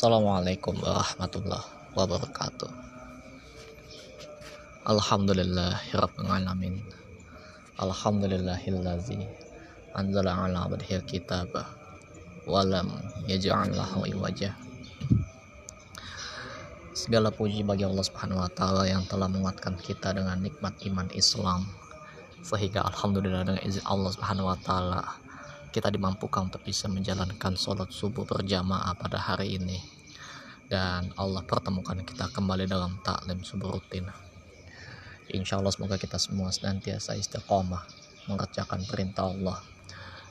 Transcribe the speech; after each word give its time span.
Assalamualaikum 0.00 0.80
warahmatullahi 0.80 1.92
wabarakatuh. 1.92 2.72
Alhamdulillahirrahmanirrahim. 4.88 6.80
Alhamdulillahillazi 7.76 9.20
anzala 9.92 10.40
ala 10.40 10.72
abdihil 10.72 11.04
kitab 11.04 11.52
walam 12.48 12.88
yaj'al 13.28 13.76
lahu 13.76 14.08
iwaja. 14.08 14.56
Segala 16.96 17.28
puji 17.28 17.60
bagi 17.60 17.84
Allah 17.84 18.00
Subhanahu 18.00 18.40
wa 18.40 18.48
taala 18.48 18.88
yang 18.88 19.04
telah 19.04 19.28
menguatkan 19.28 19.76
kita 19.84 20.16
dengan 20.16 20.40
nikmat 20.40 20.80
iman 20.88 21.12
Islam 21.12 21.68
sehingga 22.40 22.88
alhamdulillah 22.88 23.44
dengan 23.44 23.60
izin 23.68 23.84
Allah 23.84 24.16
Subhanahu 24.16 24.48
wa 24.48 24.56
taala 24.64 25.04
kita 25.70 25.86
dimampukan 25.86 26.50
untuk 26.50 26.66
bisa 26.66 26.90
menjalankan 26.90 27.54
sholat 27.54 27.94
subuh 27.94 28.26
berjamaah 28.26 28.90
pada 28.98 29.22
hari 29.22 29.54
ini 29.54 29.99
dan 30.70 31.10
Allah 31.18 31.42
pertemukan 31.42 31.98
kita 32.06 32.30
kembali 32.30 32.70
dalam 32.70 33.02
taklim 33.02 33.42
subuh 33.42 33.74
rutin 33.74 34.06
insya 35.34 35.58
Allah 35.58 35.74
semoga 35.74 35.98
kita 35.98 36.16
semua 36.16 36.54
senantiasa 36.54 37.18
istiqomah 37.18 37.82
mengerjakan 38.30 38.86
perintah 38.86 39.26
Allah 39.26 39.58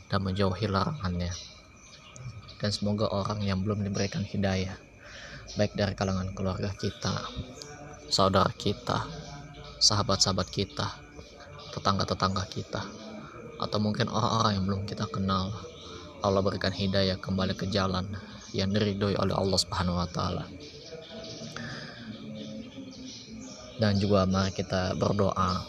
dan 0.10 0.26
menjauhi 0.26 0.68
larangannya. 0.68 1.32
Dan 2.60 2.70
semoga 2.76 3.08
orang 3.08 3.40
yang 3.40 3.64
belum 3.64 3.88
diberikan 3.88 4.20
hidayah 4.20 4.76
baik 5.58 5.74
dari 5.74 5.98
kalangan 5.98 6.30
keluarga 6.38 6.70
kita 6.78 7.26
saudara 8.06 8.54
kita 8.54 9.10
sahabat-sahabat 9.82 10.46
kita 10.54 10.86
tetangga-tetangga 11.74 12.46
kita 12.52 12.86
atau 13.58 13.80
mungkin 13.82 14.14
orang-orang 14.14 14.62
yang 14.62 14.66
belum 14.70 14.82
kita 14.86 15.10
kenal 15.10 15.50
Allah 16.22 16.42
berikan 16.46 16.70
hidayah 16.70 17.18
kembali 17.18 17.58
ke 17.58 17.66
jalan 17.66 18.06
yang 18.56 18.74
diridhoi 18.74 19.16
oleh 19.18 19.36
Allah 19.36 19.60
Subhanahu 19.60 20.00
wa 20.00 20.10
taala. 20.10 20.46
Dan 23.80 23.96
juga 23.96 24.28
mari 24.28 24.52
kita 24.52 25.00
berdoa 25.00 25.64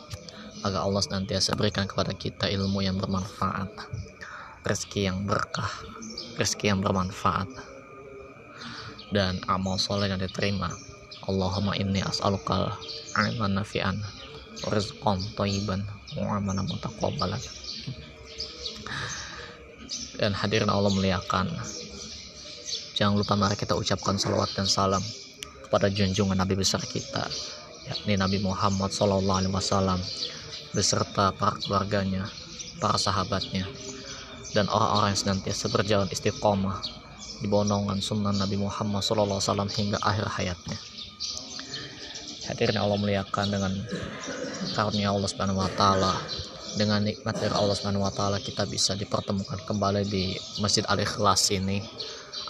agar 0.66 0.80
Allah 0.82 1.02
senantiasa 1.02 1.54
berikan 1.54 1.86
kepada 1.86 2.10
kita 2.10 2.50
ilmu 2.50 2.82
yang 2.82 2.98
bermanfaat, 2.98 3.70
rezeki 4.66 5.06
yang 5.06 5.24
berkah, 5.24 5.70
rezeki 6.34 6.74
yang 6.74 6.80
bermanfaat, 6.82 7.46
dan 9.14 9.38
amal 9.46 9.78
soleh 9.78 10.10
yang 10.10 10.18
diterima. 10.18 10.68
Allahumma 11.30 11.78
inni 11.78 12.02
as'alukal 12.02 12.74
ilman 13.14 13.62
nafi'an, 13.62 14.02
rizqan 14.74 15.22
thayyiban, 15.38 15.86
wa 16.18 16.42
amalan 16.42 16.66
mutaqabbalan 16.66 17.38
dan 20.20 20.36
hadirin 20.36 20.68
Allah 20.68 20.92
muliakan 20.92 21.48
jangan 23.00 23.16
lupa 23.16 23.32
mari 23.32 23.56
kita 23.56 23.72
ucapkan 23.72 24.20
salawat 24.20 24.52
dan 24.52 24.68
salam 24.68 25.00
kepada 25.64 25.88
junjungan 25.88 26.36
Nabi 26.36 26.52
besar 26.52 26.84
kita 26.84 27.24
yakni 27.88 28.20
Nabi 28.20 28.44
Muhammad 28.44 28.92
Wasallam 28.92 29.96
beserta 30.76 31.32
para 31.32 31.56
keluarganya 31.64 32.28
para 32.76 33.00
sahabatnya 33.00 33.64
dan 34.52 34.68
orang-orang 34.68 35.16
yang 35.16 35.20
senantiasa 35.24 35.72
berjalan 35.72 36.12
istiqomah 36.12 36.76
di 37.40 37.48
bawah 37.48 37.64
naungan 37.72 38.04
sunnah 38.04 38.36
Nabi 38.36 38.60
Muhammad 38.60 39.00
Wasallam 39.00 39.72
hingga 39.72 39.96
akhir 40.04 40.28
hayatnya. 40.36 40.76
Hadirin 42.52 42.76
Allah 42.76 43.00
muliakan 43.00 43.46
dengan 43.48 43.72
karunia 44.76 45.08
Allah 45.08 45.28
Subhanahu 45.30 45.56
Wa 45.56 45.72
Taala 45.72 46.12
dengan 46.76 47.02
nikmat 47.02 47.34
dari 47.34 47.50
Allah 47.50 47.74
taala 48.14 48.38
kita 48.38 48.62
bisa 48.66 48.94
dipertemukan 48.94 49.58
kembali 49.66 50.06
di 50.06 50.38
Masjid 50.62 50.86
Al 50.86 51.02
Ikhlas 51.02 51.50
ini 51.50 51.82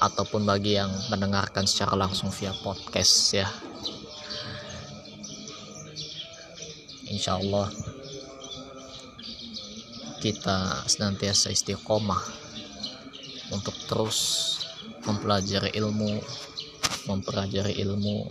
ataupun 0.01 0.49
bagi 0.49 0.81
yang 0.81 0.89
mendengarkan 1.13 1.69
secara 1.69 1.93
langsung 1.93 2.33
via 2.33 2.57
podcast 2.65 3.37
ya. 3.37 3.49
Insya 7.13 7.37
Allah 7.37 7.69
kita 10.21 10.85
senantiasa 10.89 11.53
istiqomah 11.53 12.21
untuk 13.53 13.73
terus 13.89 14.19
mempelajari 15.09 15.73
ilmu 15.81 16.21
mempelajari 17.09 17.81
ilmu 17.81 18.29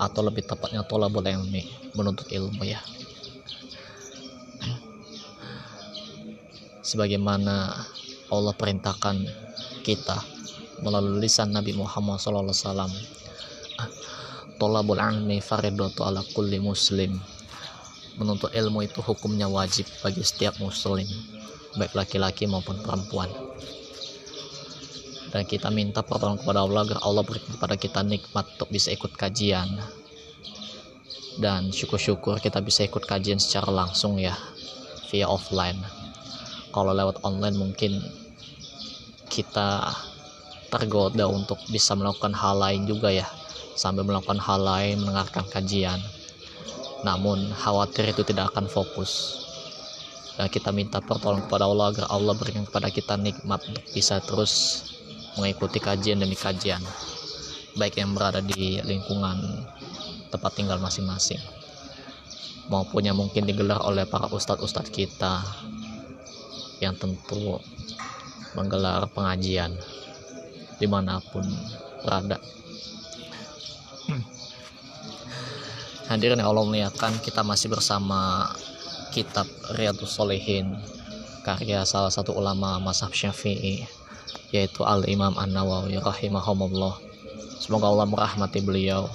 atau 0.00 0.20
lebih 0.24 0.46
tepatnya 0.46 0.86
tolabul 0.86 1.26
ilmi 1.26 1.66
menuntut 1.92 2.30
ilmu 2.30 2.62
ya 2.62 2.80
sebagaimana 6.80 7.84
Allah 8.30 8.54
perintahkan 8.54 9.49
kita 9.82 10.20
melalui 10.80 11.24
lisan 11.24 11.52
Nabi 11.52 11.76
Muhammad 11.76 12.20
SAW 12.20 12.88
tolabul 14.60 15.00
ilmi 15.00 15.40
faridatu 15.40 16.04
ala 16.04 16.20
kulli 16.36 16.60
muslim. 16.60 17.16
Menuntut 18.20 18.52
ilmu 18.52 18.84
itu 18.84 19.00
hukumnya 19.00 19.48
wajib 19.48 19.88
bagi 20.04 20.20
setiap 20.20 20.60
muslim 20.60 21.08
baik 21.78 21.94
laki-laki 21.94 22.50
maupun 22.50 22.82
perempuan. 22.82 23.30
Dan 25.30 25.46
kita 25.46 25.70
minta 25.70 26.02
pertolongan 26.02 26.42
kepada 26.42 26.60
Allah 26.66 26.80
agar 26.82 26.98
Allah 27.06 27.22
berikan 27.22 27.54
kepada 27.54 27.78
kita 27.78 28.00
nikmat 28.02 28.44
untuk 28.58 28.68
bisa 28.74 28.90
ikut 28.90 29.14
kajian. 29.14 29.78
Dan 31.38 31.70
syukur-syukur 31.70 32.42
kita 32.42 32.58
bisa 32.58 32.82
ikut 32.82 33.06
kajian 33.06 33.38
secara 33.38 33.70
langsung 33.70 34.18
ya 34.18 34.34
via 35.14 35.30
offline. 35.30 35.78
Kalau 36.74 36.90
lewat 36.90 37.22
online 37.22 37.54
mungkin 37.54 38.02
kita 39.30 39.94
tergoda 40.74 41.30
untuk 41.30 41.62
bisa 41.70 41.94
melakukan 41.94 42.34
hal 42.34 42.58
lain 42.58 42.84
juga 42.90 43.14
ya 43.14 43.26
sambil 43.78 44.02
melakukan 44.02 44.42
hal 44.42 44.60
lain 44.60 44.98
mendengarkan 45.00 45.46
kajian. 45.46 46.02
Namun 47.06 47.54
khawatir 47.54 48.12
itu 48.12 48.26
tidak 48.26 48.52
akan 48.52 48.66
fokus. 48.68 49.40
Dan 50.36 50.50
kita 50.52 50.74
minta 50.74 50.98
pertolongan 51.00 51.46
kepada 51.48 51.64
Allah 51.64 51.86
agar 51.94 52.04
Allah 52.10 52.34
berikan 52.34 52.66
kepada 52.66 52.90
kita 52.90 53.14
nikmat 53.14 53.62
untuk 53.70 53.84
bisa 53.94 54.18
terus 54.20 54.84
mengikuti 55.38 55.78
kajian 55.78 56.18
demi 56.18 56.34
kajian 56.34 56.82
baik 57.78 58.02
yang 58.02 58.16
berada 58.16 58.42
di 58.42 58.82
lingkungan 58.82 59.62
tempat 60.30 60.50
tinggal 60.58 60.82
masing-masing 60.82 61.38
maupun 62.66 63.06
yang 63.06 63.18
mungkin 63.18 63.46
digelar 63.46 63.82
oleh 63.82 64.06
para 64.06 64.26
ustadz-ustadz 64.30 64.90
kita 64.90 65.42
yang 66.82 66.94
tentu 66.98 67.58
menggelar 68.54 69.06
pengajian 69.12 69.74
di 70.80 70.86
mana 70.88 71.20
pun 71.20 71.44
berada. 72.02 72.40
Hadirin 76.10 76.42
yang 76.42 76.50
Allah 76.50 76.66
muliakan 76.66 77.22
kita 77.22 77.46
masih 77.46 77.70
bersama 77.70 78.50
kitab 79.14 79.46
Riyadus 79.78 80.10
Solehin 80.10 80.74
karya 81.46 81.86
salah 81.86 82.10
satu 82.10 82.34
ulama 82.34 82.82
Masaf 82.82 83.14
Syafi'i 83.14 83.86
yaitu 84.50 84.82
Al-Imam 84.82 85.38
An-Nawawi 85.38 86.02
rahimahumullah. 86.02 86.98
Semoga 87.62 87.86
Allah 87.94 88.10
merahmati 88.10 88.58
beliau 88.58 89.06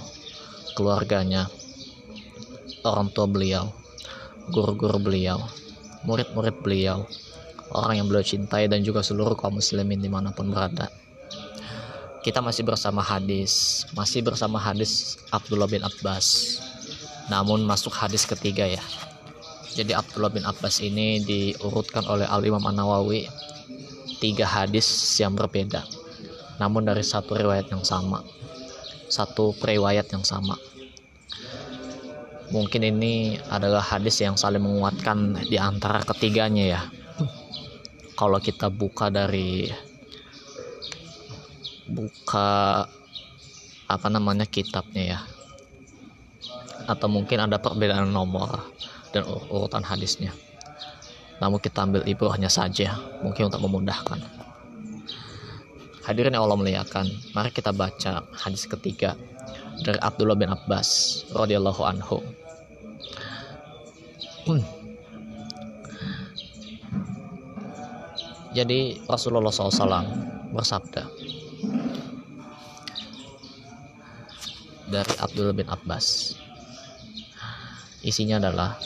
keluarganya 0.79 1.51
orang 2.85 3.11
tua 3.11 3.27
beliau 3.27 3.73
guru-guru 4.53 5.01
beliau 5.01 5.41
murid-murid 6.05 6.61
beliau 6.61 7.03
orang 7.71 8.01
yang 8.01 8.07
beliau 8.09 8.25
cintai 8.25 8.69
dan 8.69 8.85
juga 8.85 9.01
seluruh 9.01 9.33
kaum 9.33 9.57
muslimin 9.57 10.01
di 10.01 10.09
mana 10.11 10.29
pun 10.35 10.51
berada. 10.51 10.91
Kita 12.25 12.41
masih 12.41 12.65
bersama 12.65 13.05
hadis 13.05 13.85
masih 13.93 14.25
bersama 14.25 14.57
hadis 14.57 15.21
Abdullah 15.29 15.69
bin 15.69 15.85
Abbas. 15.85 16.57
Namun 17.29 17.65
masuk 17.65 17.93
hadis 17.93 18.25
ketiga 18.25 18.65
ya. 18.65 18.81
Jadi 19.73 19.93
Abdullah 19.93 20.33
bin 20.33 20.45
Abbas 20.45 20.81
ini 20.81 21.21
diurutkan 21.21 22.05
oleh 22.05 22.25
Al 22.25 22.41
Imam 22.45 22.61
An 22.65 22.77
Nawawi 22.77 23.29
tiga 24.17 24.45
hadis 24.45 24.85
yang 25.21 25.37
berbeda. 25.37 25.85
Namun 26.57 26.85
dari 26.85 27.01
satu 27.01 27.35
riwayat 27.35 27.69
yang 27.69 27.83
sama 27.83 28.23
satu 29.09 29.53
periwayat 29.57 30.09
yang 30.09 30.25
sama. 30.25 30.57
Mungkin 32.53 32.81
ini 32.85 33.41
adalah 33.49 33.81
hadis 33.81 34.21
yang 34.21 34.37
saling 34.37 34.61
menguatkan 34.61 35.41
di 35.49 35.57
antara 35.57 36.05
ketiganya 36.05 36.77
ya 36.77 36.81
kalau 38.15 38.39
kita 38.39 38.71
buka 38.71 39.11
dari 39.11 39.69
buka 41.85 42.83
apa 43.85 44.07
namanya 44.09 44.47
kitabnya 44.49 45.17
ya. 45.17 45.19
Atau 46.85 47.09
mungkin 47.09 47.41
ada 47.41 47.57
perbedaan 47.57 48.13
nomor 48.13 48.71
dan 49.09 49.25
urutan 49.25 49.81
hadisnya. 49.81 50.33
Namun 51.41 51.59
kita 51.59 51.83
ambil 51.83 52.05
ibrahnya 52.07 52.47
saja 52.47 52.95
mungkin 53.19 53.51
untuk 53.51 53.61
memudahkan. 53.65 54.21
Hadirin 56.05 56.37
yang 56.37 56.45
Allah 56.45 56.61
muliakan 56.61 57.09
mari 57.33 57.49
kita 57.49 57.73
baca 57.73 58.21
hadis 58.37 58.69
ketiga 58.69 59.17
dari 59.81 59.97
Abdullah 59.97 60.37
bin 60.37 60.53
Abbas 60.53 61.21
radhiyallahu 61.33 61.81
anhu. 61.81 62.21
Hmm. 64.45 64.74
Jadi 68.55 69.03
Rasulullah 69.03 69.51
SAW 69.51 70.07
bersabda, 70.55 71.03
dari 74.87 75.13
Abdul 75.19 75.51
bin 75.51 75.67
Abbas. 75.67 76.37
Isinya 78.05 78.37
adalah 78.39 78.77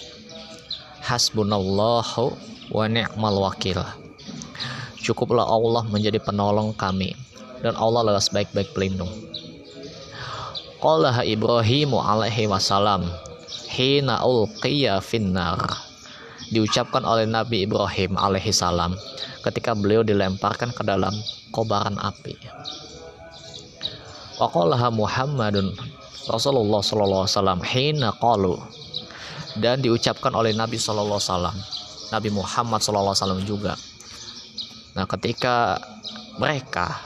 hasbunallahu 1.05 2.33
wa 2.71 2.85
ni'mal 2.89 3.37
wakil. 3.45 3.77
Cukuplah 5.05 5.45
Allah 5.45 5.85
menjadi 5.85 6.17
penolong 6.17 6.73
kami 6.73 7.13
dan 7.61 7.77
Allah 7.77 8.09
adalah 8.09 8.23
sebaik-baik 8.23 8.71
pelindung. 8.73 9.11
Qalaha 10.79 11.27
Ibrahimu 11.27 11.99
alaihi 11.99 12.47
wasallam 12.47 13.05
hina 13.67 14.23
ulqiya 14.23 15.03
finnar 15.03 15.88
diucapkan 16.49 17.05
oleh 17.05 17.29
Nabi 17.29 17.65
Ibrahim 17.65 18.17
alaihi 18.17 18.53
salam 18.53 18.97
ketika 19.45 19.77
beliau 19.77 20.01
dilemparkan 20.01 20.73
ke 20.73 20.81
dalam 20.81 21.13
kobaran 21.53 21.95
api. 22.01 22.35
Waqalaha 24.39 24.89
Muhammadun 24.93 25.75
Rasulullah 26.29 26.81
sallallahu 26.81 27.25
alaihi 27.25 27.35
wasallam 27.35 27.59
hina 27.65 28.09
qalu 28.17 28.55
dan 29.59 29.81
diucapkan 29.81 30.31
oleh 30.33 30.53
Nabi 30.53 30.77
sallallahu 30.77 31.19
alaihi 31.19 31.29
wasallam 31.29 31.57
Nabi 32.09 32.29
Muhammad 32.33 32.79
sallallahu 32.81 33.13
alaihi 33.13 33.23
wasallam 33.25 33.43
juga. 33.45 33.73
Nah, 34.97 35.05
ketika 35.05 35.77
mereka 36.41 37.01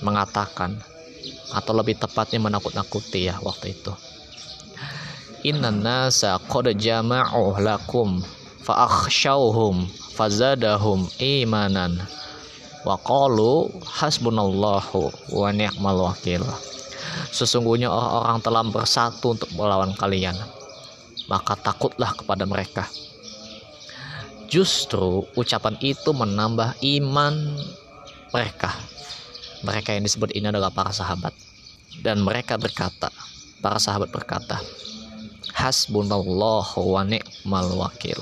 mengatakan 0.00 0.78
atau 1.52 1.72
lebih 1.72 1.96
tepatnya 1.96 2.38
menakut-nakuti 2.40 3.28
ya 3.28 3.40
waktu 3.40 3.72
itu 3.72 3.92
inna 5.46 5.70
nasa 5.70 6.36
qad 6.50 6.66
lakum 7.62 8.20
fa 8.68 8.84
akhshawhum 8.84 9.88
fazadahum 10.12 11.08
imanan 11.16 11.96
wa 12.84 13.00
qalu 13.00 13.72
hasbunallahu 13.88 15.08
wa 15.32 15.48
ni'mal 15.48 16.12
wakil 16.12 16.44
sesungguhnya 17.32 17.88
orang-orang 17.88 18.38
telah 18.40 18.62
bersatu 18.68 19.36
untuk 19.36 19.50
melawan 19.56 19.92
kalian. 19.96 20.36
Maka 21.28 21.60
takutlah 21.60 22.16
kepada 22.16 22.48
mereka. 22.48 22.88
Justru 24.48 25.28
ucapan 25.36 25.76
itu 25.84 26.10
menambah 26.16 26.80
iman 26.80 27.34
mereka. 28.32 28.72
Mereka 29.60 29.92
yang 29.92 30.08
disebut 30.08 30.32
ini 30.32 30.48
adalah 30.48 30.72
para 30.72 30.88
sahabat. 30.88 31.36
Dan 32.00 32.24
mereka 32.24 32.56
berkata 32.56 33.12
para 33.60 33.76
sahabat 33.76 34.08
berkata 34.08 34.56
hasbunallahu 35.54 36.80
wa 36.82 37.02
ni'mal 37.04 37.70
wakil. 37.76 38.18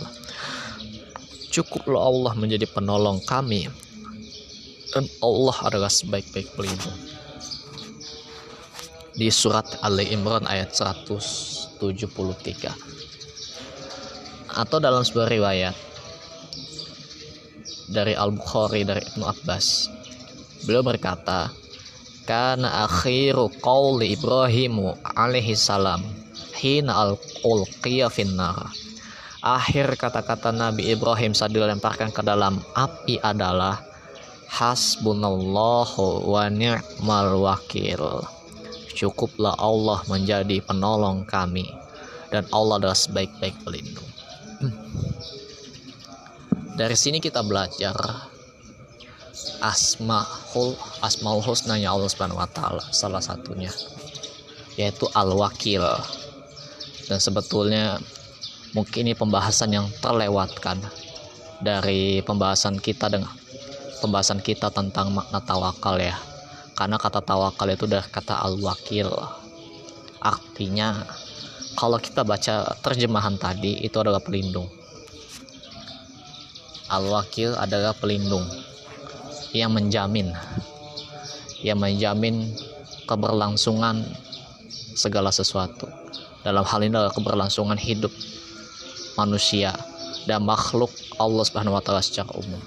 Cukuplah 1.50 2.02
Allah 2.02 2.32
menjadi 2.37 2.67
penolong 2.69 3.23
kami. 3.25 3.67
Dan 4.94 5.05
Allah 5.20 5.56
adalah 5.67 5.90
sebaik-baik 5.93 6.56
pelindung 6.56 6.96
di 9.17 9.28
surat 9.32 9.64
Ali 9.84 10.08
Imran 10.12 10.44
ayat 10.49 10.73
173 10.73 11.81
atau 14.56 14.79
dalam 14.81 15.05
sebuah 15.05 15.29
riwayat 15.29 15.76
dari 17.93 18.17
Al-Bukhari 18.17 18.88
dari 18.88 19.05
Ibnu 19.05 19.25
Abbas 19.25 19.96
Beliau 20.67 20.82
berkata, 20.82 21.55
"Kana 22.26 22.90
akhiru 22.90 23.46
qawli 23.62 24.19
Ibrahimu 24.19 24.99
alaihi 25.14 25.55
salam 25.55 26.02
hina 26.56 26.97
al-ulqiya 26.97 28.08
finnar." 28.08 28.73
Akhir 29.47 29.94
kata-kata 29.94 30.50
Nabi 30.50 30.91
Ibrahim 30.91 31.31
saat 31.31 31.55
dilemparkan 31.55 32.11
ke 32.11 32.25
dalam 32.25 32.58
api 32.75 33.23
adalah 33.23 33.79
Hasbunallahu 34.50 36.26
wa 36.26 36.50
ni'mal 36.50 37.31
wakil. 37.38 38.26
Cukuplah 38.97 39.55
Allah 39.61 40.00
menjadi 40.08 40.64
penolong 40.64 41.29
kami 41.29 41.69
dan 42.32 42.49
Allah 42.50 42.81
adalah 42.81 42.99
sebaik-baik 42.99 43.61
pelindung. 43.62 44.08
Dari 46.76 46.97
sini 46.97 47.20
kita 47.20 47.44
belajar 47.44 47.94
asmaul 49.61 50.76
asmaul 51.05 51.44
husnanya 51.44 51.93
Allah 51.93 52.08
Subhanahu 52.08 52.41
wa 52.41 52.49
taala 52.49 52.85
salah 52.93 53.20
satunya 53.20 53.73
yaitu 54.76 55.08
al-wakil 55.17 55.85
dan 57.06 57.19
sebetulnya 57.23 58.03
mungkin 58.75 59.06
ini 59.06 59.14
pembahasan 59.14 59.70
yang 59.70 59.87
terlewatkan 60.03 60.82
dari 61.62 62.20
pembahasan 62.26 62.76
kita 62.82 63.06
dengan 63.08 63.31
pembahasan 64.03 64.43
kita 64.43 64.69
tentang 64.75 65.14
makna 65.14 65.41
tawakal 65.41 65.97
ya. 65.97 66.19
Karena 66.76 67.00
kata 67.00 67.25
tawakal 67.25 67.73
itu 67.73 67.88
udah 67.88 68.05
kata 68.05 68.37
al-wakil. 68.37 69.08
Artinya 70.20 71.06
kalau 71.73 71.97
kita 71.97 72.20
baca 72.20 72.76
terjemahan 72.85 73.41
tadi 73.41 73.81
itu 73.81 73.97
adalah 73.97 74.20
pelindung. 74.20 74.69
Al-wakil 76.93 77.56
adalah 77.56 77.97
pelindung 77.97 78.44
yang 79.56 79.73
menjamin 79.73 80.37
yang 81.64 81.81
menjamin 81.81 82.53
keberlangsungan 83.08 84.05
segala 84.93 85.32
sesuatu 85.32 85.88
dalam 86.46 86.62
hal 86.62 86.78
ini 86.78 86.94
adalah 86.94 87.10
keberlangsungan 87.10 87.75
hidup 87.75 88.14
manusia 89.19 89.75
dan 90.31 90.46
makhluk 90.46 90.94
Allah 91.19 91.43
Subhanahu 91.43 91.75
wa 91.75 91.82
taala 91.82 91.98
secara 91.98 92.31
umum. 92.38 92.62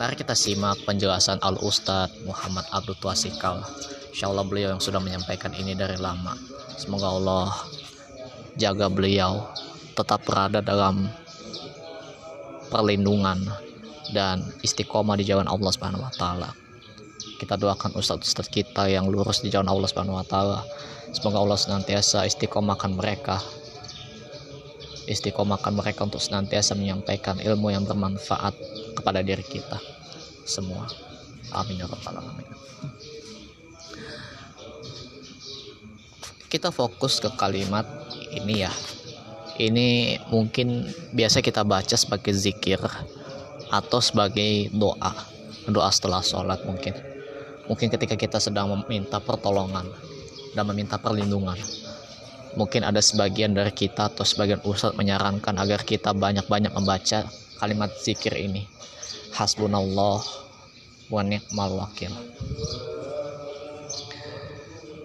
Mari 0.00 0.16
kita 0.16 0.32
simak 0.32 0.80
penjelasan 0.88 1.44
Al 1.44 1.60
Ustadz 1.60 2.24
Muhammad 2.24 2.64
Abdul 2.72 2.96
Twasikal. 2.96 3.60
Insya 4.16 4.32
Allah 4.32 4.48
beliau 4.48 4.72
yang 4.72 4.80
sudah 4.80 5.02
menyampaikan 5.02 5.52
ini 5.52 5.76
dari 5.76 6.00
lama. 6.00 6.32
Semoga 6.80 7.12
Allah 7.12 7.52
jaga 8.56 8.88
beliau 8.88 9.44
tetap 9.92 10.24
berada 10.24 10.64
dalam 10.64 11.04
perlindungan 12.72 13.44
dan 14.16 14.40
istiqomah 14.64 15.20
di 15.20 15.28
jalan 15.28 15.50
Allah 15.50 15.68
Subhanahu 15.68 16.00
wa 16.00 16.14
taala. 16.16 16.67
Kita 17.38 17.54
doakan 17.54 17.94
ustadz-ustadz 17.94 18.50
kita 18.50 18.90
yang 18.90 19.06
lurus 19.06 19.46
di 19.46 19.48
jalan 19.54 19.70
Allah 19.70 19.86
Subhanahu 19.86 20.18
wa 20.18 20.26
taala. 20.26 20.66
Semoga 21.14 21.38
Allah 21.38 21.54
senantiasa 21.54 22.26
istiqomahkan 22.26 22.98
mereka. 22.98 23.38
Istiqomahkan 25.06 25.70
mereka 25.70 26.02
untuk 26.02 26.18
senantiasa 26.18 26.74
menyampaikan 26.74 27.38
ilmu 27.38 27.70
yang 27.70 27.86
bermanfaat 27.86 28.58
kepada 28.98 29.22
diri 29.22 29.46
kita 29.46 29.78
semua. 30.42 30.90
Amin 31.54 31.78
ya 31.78 31.86
rabbal 31.86 32.18
alamin. 32.18 32.48
Kita 36.50 36.74
fokus 36.74 37.22
ke 37.22 37.30
kalimat 37.38 37.86
ini 38.34 38.66
ya. 38.66 38.72
Ini 39.62 40.18
mungkin 40.34 40.90
biasa 41.14 41.38
kita 41.38 41.62
baca 41.62 41.94
sebagai 41.94 42.34
zikir 42.34 42.82
atau 43.70 44.02
sebagai 44.02 44.74
doa 44.74 45.12
doa 45.68 45.90
setelah 45.92 46.24
sholat 46.24 46.64
mungkin 46.64 47.07
mungkin 47.68 47.92
ketika 47.92 48.16
kita 48.16 48.38
sedang 48.40 48.72
meminta 48.72 49.20
pertolongan 49.20 49.86
dan 50.56 50.64
meminta 50.66 50.96
perlindungan 50.96 51.56
mungkin 52.56 52.82
ada 52.82 52.98
sebagian 52.98 53.54
dari 53.54 53.70
kita 53.70 54.08
atau 54.10 54.24
sebagian 54.24 54.58
ustadz 54.64 54.96
menyarankan 54.96 55.54
agar 55.60 55.84
kita 55.84 56.16
banyak-banyak 56.16 56.72
membaca 56.72 57.28
kalimat 57.60 57.92
zikir 58.00 58.34
ini 58.34 58.66
hasbunallah 59.36 60.24
wa 61.12 61.22
ni'mal 61.22 61.76
wakil 61.76 62.10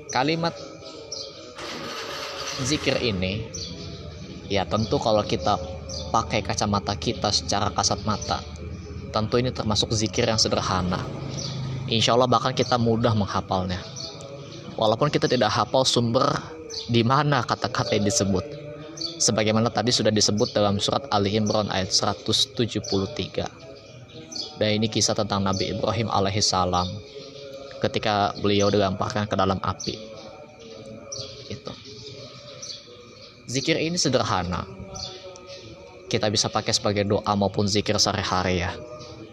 kalimat 0.10 0.55
zikir 2.63 2.98
ini 3.03 3.43
ya 4.48 4.63
tentu 4.63 4.98
kalau 4.98 5.22
kita 5.22 5.60
pakai 6.10 6.41
kacamata 6.41 6.96
kita 6.96 7.29
secara 7.29 7.70
kasat 7.75 8.01
mata 8.08 8.39
tentu 9.13 9.38
ini 9.38 9.53
termasuk 9.53 9.93
zikir 9.93 10.25
yang 10.25 10.41
sederhana. 10.41 10.98
Insya 11.94 12.18
Allah 12.18 12.26
bahkan 12.26 12.58
kita 12.58 12.82
mudah 12.82 13.14
menghafalnya. 13.14 13.78
Walaupun 14.74 15.14
kita 15.14 15.30
tidak 15.30 15.54
hafal 15.54 15.86
sumber 15.86 16.26
di 16.90 17.06
mana 17.06 17.46
kata-kata 17.46 17.94
yang 17.94 18.10
disebut. 18.10 18.42
Sebagaimana 19.22 19.70
tadi 19.70 19.94
sudah 19.94 20.10
disebut 20.10 20.58
dalam 20.58 20.82
surat 20.82 21.06
Ali 21.14 21.38
Imran 21.38 21.70
ayat 21.70 21.94
173. 21.94 24.58
Dan 24.58 24.70
ini 24.82 24.90
kisah 24.90 25.14
tentang 25.14 25.46
Nabi 25.46 25.70
Ibrahim 25.70 26.10
alaihissalam 26.10 26.90
ketika 27.78 28.34
beliau 28.42 28.74
dilemparkan 28.74 29.30
ke 29.30 29.38
dalam 29.38 29.62
api. 29.62 29.94
Itu. 31.54 31.74
Zikir 33.46 33.78
ini 33.78 34.02
sederhana. 34.02 34.66
Kita 36.10 36.26
bisa 36.34 36.50
pakai 36.50 36.74
sebagai 36.74 37.06
doa 37.06 37.38
maupun 37.38 37.70
zikir 37.70 38.02
sehari-hari 38.02 38.66
ya 38.66 38.74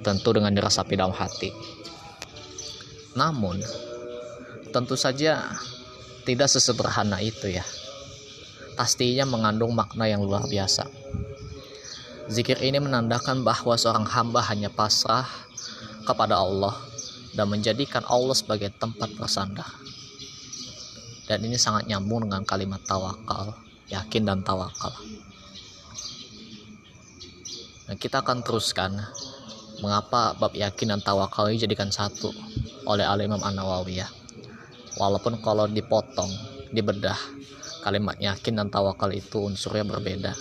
tentu 0.00 0.32
dengan 0.32 0.52
diresapi 0.52 0.96
dalam 0.96 1.12
hati. 1.12 1.52
Namun, 3.14 3.58
tentu 4.70 4.94
saja 4.94 5.50
tidak 6.22 6.48
sesederhana 6.50 7.18
itu 7.18 7.50
ya. 7.50 7.64
Pastinya 8.78 9.26
mengandung 9.28 9.74
makna 9.74 10.08
yang 10.08 10.24
luar 10.24 10.46
biasa. 10.46 10.88
Zikir 12.30 12.62
ini 12.62 12.78
menandakan 12.78 13.42
bahwa 13.42 13.74
seorang 13.74 14.06
hamba 14.06 14.40
hanya 14.46 14.70
pasrah 14.70 15.26
kepada 16.06 16.38
Allah 16.38 16.78
dan 17.34 17.50
menjadikan 17.50 18.06
Allah 18.06 18.34
sebagai 18.38 18.70
tempat 18.74 19.10
bersandar. 19.18 19.66
dan 21.30 21.46
ini 21.46 21.54
sangat 21.54 21.86
nyambung 21.86 22.26
dengan 22.26 22.42
kalimat 22.42 22.82
tawakal 22.82 23.54
yakin 23.86 24.26
dan 24.26 24.42
tawakal 24.42 24.90
nah, 27.86 27.94
kita 27.94 28.18
akan 28.18 28.42
teruskan 28.42 28.98
mengapa 29.80 30.36
bab 30.36 30.52
yakin 30.52 30.96
dan 30.96 31.00
tawakal 31.00 31.48
ini 31.48 31.60
jadikan 31.60 31.88
satu 31.88 32.30
oleh 32.84 33.04
Al 33.04 33.20
Imam 33.24 33.40
An 33.40 33.56
Nawawi 33.56 34.04
ya 34.04 34.08
walaupun 35.00 35.40
kalau 35.40 35.64
dipotong 35.64 36.28
dibedah 36.70 37.16
kalimat 37.80 38.20
yakin 38.20 38.60
dan 38.60 38.68
tawakal 38.68 39.08
itu 39.10 39.40
unsurnya 39.40 39.82
berbeda. 39.88 40.36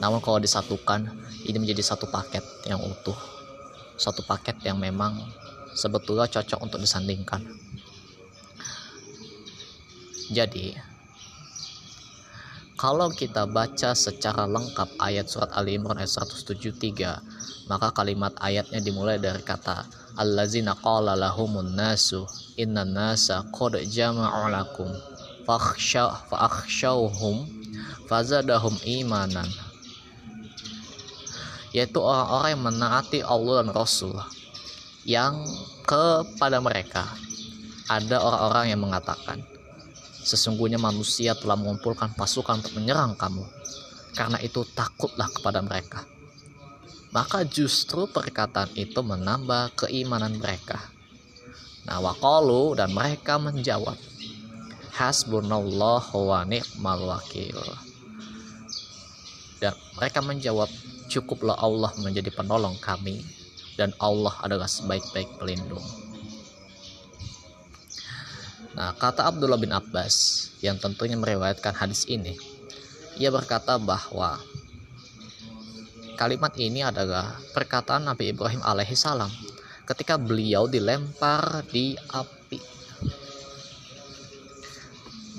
Namun 0.00 0.18
kalau 0.24 0.40
disatukan 0.40 1.06
ini 1.44 1.56
menjadi 1.60 1.94
satu 1.94 2.08
paket 2.08 2.42
yang 2.66 2.80
utuh. 2.80 3.14
Satu 4.00 4.24
paket 4.24 4.58
yang 4.66 4.80
memang 4.80 5.20
sebetulnya 5.76 6.26
cocok 6.26 6.58
untuk 6.64 6.80
disandingkan. 6.80 7.44
Jadi 10.32 10.72
kalau 12.82 13.14
kita 13.14 13.46
baca 13.46 13.94
secara 13.94 14.42
lengkap 14.42 14.98
ayat 14.98 15.30
surat 15.30 15.54
Ali 15.54 15.78
Imran 15.78 16.02
ayat 16.02 16.18
173, 16.18 17.70
maka 17.70 17.94
kalimat 17.94 18.34
ayatnya 18.42 18.82
dimulai 18.82 19.22
dari 19.22 19.38
kata 19.38 19.86
Allazina 20.18 20.74
qala 20.74 21.14
lahumun 21.14 21.78
nasu 21.78 22.26
inna 22.58 22.82
nasa 22.82 23.46
qad 23.54 23.78
jama'u 23.86 24.50
lakum 24.50 24.90
fakhshawhum 25.46 27.46
fazadahum 28.10 28.74
imanan. 28.82 29.46
Yaitu 31.70 32.02
orang-orang 32.02 32.50
yang 32.50 32.62
menaati 32.66 33.22
Allah 33.22 33.62
dan 33.62 33.70
Rasul 33.70 34.18
yang 35.06 35.46
kepada 35.86 36.58
mereka. 36.58 37.06
Ada 37.86 38.18
orang-orang 38.18 38.74
yang 38.74 38.82
mengatakan 38.82 39.51
Sesungguhnya 40.22 40.78
manusia 40.78 41.34
telah 41.34 41.58
mengumpulkan 41.58 42.14
pasukan 42.14 42.62
untuk 42.62 42.78
menyerang 42.78 43.18
kamu. 43.18 43.42
Karena 44.14 44.38
itu 44.38 44.62
takutlah 44.70 45.26
kepada 45.26 45.58
mereka. 45.60 46.06
Maka 47.12 47.44
justru 47.44 48.08
perkataan 48.08 48.72
itu 48.72 49.02
menambah 49.04 49.84
keimanan 49.84 50.38
mereka. 50.40 50.80
Nah, 51.84 51.98
waqalu 52.00 52.78
dan 52.78 52.94
mereka 52.94 53.36
menjawab, 53.36 53.98
Hasbunallah 54.96 56.04
wa 56.14 56.40
ni'mal 56.46 57.02
wakil. 57.04 57.58
Dan 59.58 59.74
mereka 59.98 60.24
menjawab, 60.24 60.70
cukuplah 61.12 61.58
Allah 61.60 61.92
menjadi 62.00 62.32
penolong 62.32 62.80
kami 62.80 63.20
dan 63.76 63.92
Allah 64.00 64.32
adalah 64.40 64.68
sebaik-baik 64.68 65.36
pelindung. 65.36 66.01
Nah, 68.72 68.96
kata 68.96 69.28
Abdullah 69.28 69.60
bin 69.60 69.72
Abbas 69.72 70.48
yang 70.64 70.80
tentunya 70.80 71.16
meriwayatkan 71.18 71.76
hadis 71.76 72.08
ini, 72.08 72.36
ia 73.20 73.28
berkata 73.28 73.76
bahwa 73.76 74.40
kalimat 76.16 76.56
ini 76.56 76.80
adalah 76.80 77.36
perkataan 77.52 78.08
Nabi 78.08 78.32
Ibrahim 78.32 78.64
alaihi 78.64 78.96
salam 78.96 79.28
ketika 79.84 80.16
beliau 80.16 80.70
dilempar 80.70 81.66
di 81.68 81.92
api. 81.98 82.60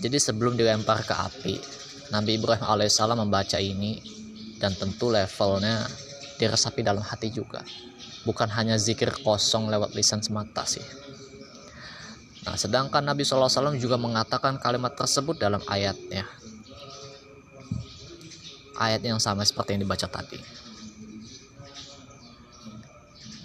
Jadi 0.04 0.18
sebelum 0.20 0.60
dilempar 0.60 1.08
ke 1.08 1.16
api, 1.16 1.56
Nabi 2.12 2.36
Ibrahim 2.36 2.68
alaihissalam 2.68 3.24
membaca 3.24 3.56
ini 3.58 4.04
dan 4.60 4.76
tentu 4.76 5.08
levelnya 5.08 5.88
diresapi 6.36 6.84
dalam 6.84 7.02
hati 7.02 7.32
juga. 7.32 7.64
Bukan 8.28 8.52
hanya 8.52 8.76
zikir 8.76 9.16
kosong 9.24 9.72
lewat 9.72 9.96
lisan 9.96 10.20
semata 10.20 10.68
sih. 10.68 10.84
Nah, 12.44 12.60
sedangkan 12.60 13.04
Nabi 13.04 13.24
SAW 13.24 13.80
juga 13.80 13.96
mengatakan 13.96 14.60
kalimat 14.60 14.92
tersebut 14.94 15.40
dalam 15.40 15.64
ayatnya. 15.68 16.28
Ayat 18.76 19.00
yang 19.06 19.22
sama 19.22 19.48
seperti 19.48 19.78
yang 19.78 19.88
dibaca 19.88 20.08
tadi. 20.12 20.40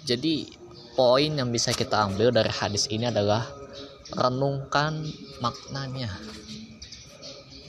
Jadi, 0.03 0.51
poin 0.97 1.31
yang 1.31 1.47
bisa 1.53 1.71
kita 1.71 2.11
ambil 2.11 2.33
dari 2.33 2.51
hadis 2.51 2.89
ini 2.91 3.07
adalah 3.07 3.47
renungkan 4.11 5.05
maknanya. 5.39 6.11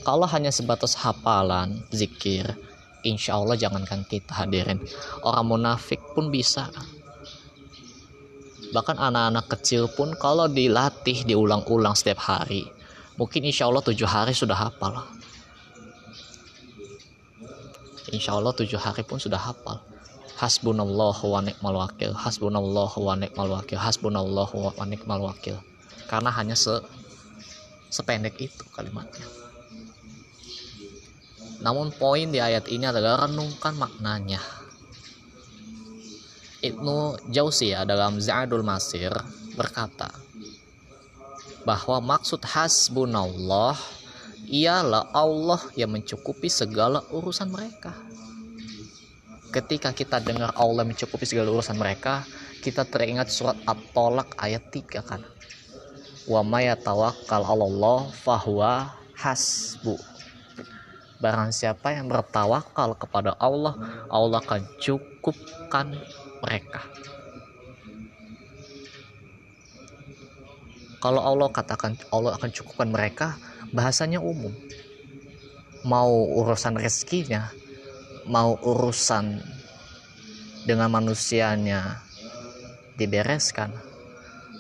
Kalau 0.01 0.25
hanya 0.25 0.49
sebatas 0.49 0.97
hafalan, 0.97 1.85
zikir, 1.93 2.49
insya 3.05 3.37
Allah 3.37 3.61
jangankan 3.61 4.03
kita 4.09 4.33
hadirin. 4.33 4.81
Orang 5.21 5.53
munafik 5.53 6.01
pun 6.17 6.33
bisa 6.33 6.73
bahkan 8.71 8.95
anak-anak 8.99 9.47
kecil 9.59 9.91
pun 9.91 10.15
kalau 10.15 10.47
dilatih 10.47 11.27
diulang-ulang 11.27 11.95
setiap 11.99 12.23
hari 12.23 12.71
mungkin 13.21 13.45
insya 13.45 13.69
Allah 13.69 13.85
tujuh 13.85 14.09
hari 14.09 14.33
sudah 14.33 14.57
hafal. 14.57 14.97
Insya 18.11 18.35
Allah 18.35 18.57
tujuh 18.57 18.81
hari 18.81 19.05
pun 19.05 19.21
sudah 19.21 19.39
hafal. 19.39 19.77
Hasbunallah 20.41 21.19
wa 21.21 21.41
ni'mal 21.45 21.77
wakil 21.77 22.17
hasbunallah 22.17 22.91
wa 22.97 23.13
ni'mal 23.13 23.61
wakil 23.61 23.77
hasbunallah 23.77 24.49
wa 24.57 24.73
ni'mal 24.89 25.21
wakil. 25.21 25.61
Karena 26.09 26.33
hanya 26.33 26.57
se 26.57 26.81
sependek 27.93 28.41
itu 28.41 28.65
kalimatnya. 28.73 29.29
Namun 31.61 31.93
poin 31.93 32.33
di 32.33 32.41
ayat 32.41 32.73
ini 32.73 32.89
adalah 32.89 33.29
renungkan 33.29 33.77
maknanya 33.77 34.41
Ibnu 36.61 37.17
Jauzi 37.33 37.73
dalam 37.73 38.21
Za'adul 38.21 38.61
Masir 38.61 39.09
berkata 39.57 40.13
bahwa 41.65 42.17
maksud 42.17 42.45
hasbunallah 42.45 43.81
ialah 44.45 45.09
Allah 45.17 45.61
yang 45.73 45.97
mencukupi 45.97 46.53
segala 46.53 47.01
urusan 47.17 47.49
mereka. 47.49 47.97
Ketika 49.49 49.97
kita 49.97 50.21
dengar 50.21 50.53
Allah 50.53 50.85
mencukupi 50.85 51.25
segala 51.25 51.49
urusan 51.49 51.81
mereka, 51.81 52.29
kita 52.61 52.85
teringat 52.85 53.33
surat 53.33 53.57
At-Tolak 53.65 54.37
ayat 54.37 54.69
3 54.69 55.01
kan. 55.01 55.25
Wa 56.29 56.45
may 56.45 56.69
tawakkal 56.77 57.41
'alallah 57.41 58.13
fahuwa 58.21 59.01
hasbu. 59.17 59.97
Barang 61.21 61.53
siapa 61.53 61.93
yang 61.93 62.09
bertawakal 62.09 62.97
kepada 62.97 63.37
Allah, 63.37 63.77
Allah 64.09 64.41
akan 64.41 64.65
cukupkan 64.81 65.93
mereka. 66.43 66.81
Kalau 71.01 71.25
Allah 71.25 71.49
katakan 71.49 71.97
Allah 72.13 72.37
akan 72.37 72.51
cukupkan 72.53 72.93
mereka, 72.93 73.41
bahasanya 73.73 74.21
umum. 74.21 74.53
Mau 75.81 76.13
urusan 76.45 76.77
rezekinya, 76.77 77.49
mau 78.29 78.53
urusan 78.61 79.41
dengan 80.69 80.93
manusianya 80.93 82.05
dibereskan, 83.01 83.73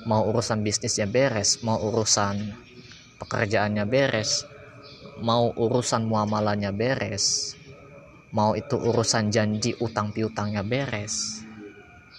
mau 0.08 0.24
urusan 0.32 0.64
bisnisnya 0.64 1.04
beres, 1.04 1.60
mau 1.60 1.76
urusan 1.76 2.56
pekerjaannya 3.20 3.84
beres, 3.84 4.48
mau 5.20 5.52
urusan 5.52 6.08
muamalahnya 6.08 6.72
beres, 6.72 7.52
mau 8.32 8.56
itu 8.56 8.80
urusan 8.80 9.28
janji 9.28 9.76
utang 9.76 10.08
piutangnya 10.16 10.64
beres, 10.64 11.44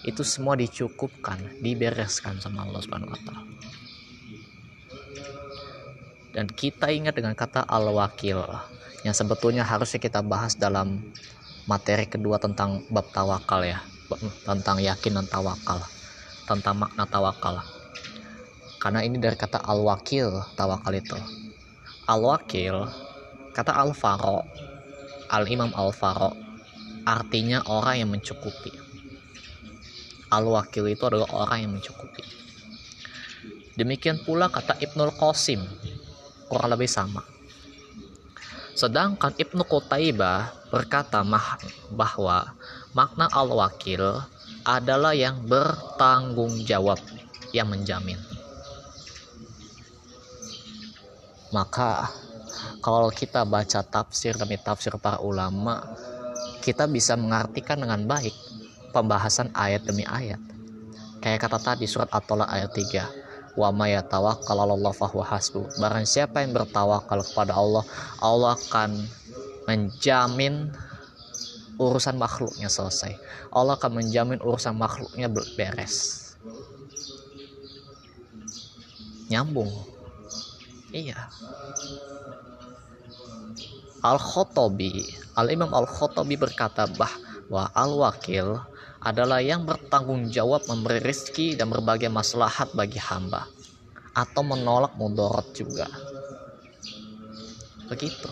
itu 0.02 0.26
semua 0.26 0.58
dicukupkan, 0.58 1.38
dibereskan 1.62 2.42
sama 2.42 2.66
Allah 2.66 2.80
Subhanahu 2.82 3.14
wa 3.14 3.20
taala. 3.22 3.42
Dan 6.32 6.48
kita 6.48 6.88
ingat 6.90 7.14
dengan 7.14 7.36
kata 7.36 7.62
al-wakil 7.68 8.40
yang 9.06 9.14
sebetulnya 9.14 9.62
harusnya 9.62 10.00
kita 10.00 10.24
bahas 10.24 10.56
dalam 10.56 11.12
materi 11.68 12.08
kedua 12.08 12.40
tentang 12.42 12.82
bab 12.88 13.06
tawakal 13.14 13.62
ya, 13.62 13.78
tentang 14.42 14.82
yakin 14.82 15.22
dan 15.22 15.26
tawakal, 15.28 15.78
tentang 16.50 16.82
makna 16.82 17.04
tawakal. 17.06 17.62
Karena 18.82 19.06
ini 19.06 19.22
dari 19.22 19.38
kata 19.38 19.62
al-wakil 19.62 20.42
tawakal 20.58 20.94
itu. 20.96 21.14
Al-wakil 22.10 22.90
kata 23.54 23.70
al-faro 23.76 24.42
al-imam 25.28 25.70
al-faro 25.76 26.34
artinya 27.04 27.62
orang 27.68 28.04
yang 28.04 28.10
mencukupi 28.10 28.81
al-wakil 30.32 30.88
itu 30.88 31.04
adalah 31.04 31.28
orang 31.36 31.58
yang 31.68 31.72
mencukupi. 31.76 32.24
Demikian 33.76 34.24
pula 34.24 34.48
kata 34.48 34.80
Ibnul 34.80 35.12
Qasim 35.16 35.60
kurang 36.48 36.72
lebih 36.72 36.88
sama. 36.88 37.24
Sedangkan 38.72 39.36
Ibnu 39.36 39.68
Qutaibah 39.68 40.72
berkata 40.72 41.20
bahwa 41.92 42.56
makna 42.96 43.28
al-wakil 43.28 44.24
adalah 44.64 45.12
yang 45.12 45.44
bertanggung 45.44 46.64
jawab 46.64 46.96
yang 47.52 47.68
menjamin. 47.68 48.16
Maka 51.52 52.08
kalau 52.80 53.12
kita 53.12 53.44
baca 53.44 53.84
tafsir 53.84 54.32
demi 54.40 54.56
tafsir 54.56 54.96
para 54.96 55.20
ulama 55.20 55.84
kita 56.64 56.88
bisa 56.88 57.12
mengartikan 57.12 57.76
dengan 57.76 58.08
baik 58.08 58.32
pembahasan 58.92 59.48
ayat 59.56 59.88
demi 59.88 60.04
ayat. 60.04 60.38
Kayak 61.24 61.48
kata 61.48 61.58
tadi 61.58 61.88
surat 61.88 62.12
At-Tolak 62.12 62.50
ayat 62.50 62.70
3. 62.70 63.22
wa 63.52 63.68
may 63.68 63.92
fahuwa 64.00 65.24
hasbu. 65.28 65.76
Barang 65.76 66.08
siapa 66.08 66.40
yang 66.40 66.56
bertawakal 66.56 67.20
kepada 67.20 67.52
Allah, 67.52 67.84
Allah 68.16 68.56
akan 68.56 69.04
menjamin 69.68 70.72
urusan 71.76 72.16
makhluknya 72.16 72.72
selesai. 72.72 73.12
Allah 73.52 73.76
akan 73.76 74.00
menjamin 74.00 74.40
urusan 74.40 74.72
makhluknya 74.72 75.28
beres. 75.28 76.32
Nyambung. 79.28 79.72
Iya. 80.92 81.28
Al-Khotobi, 84.02 85.12
Al-Imam 85.38 85.70
Al-Khotobi 85.72 86.34
berkata 86.36 86.90
bahwa 86.90 87.70
Al-Wakil 87.72 88.71
adalah 89.02 89.42
yang 89.42 89.66
bertanggung 89.66 90.30
jawab 90.30 90.62
memberi 90.70 91.02
rezeki 91.02 91.58
dan 91.58 91.66
berbagai 91.66 92.06
maslahat 92.06 92.70
bagi 92.70 93.02
hamba. 93.02 93.50
Atau 94.14 94.46
menolak 94.46 94.94
mudarat 94.94 95.50
juga. 95.56 95.90
Begitu. 97.90 98.30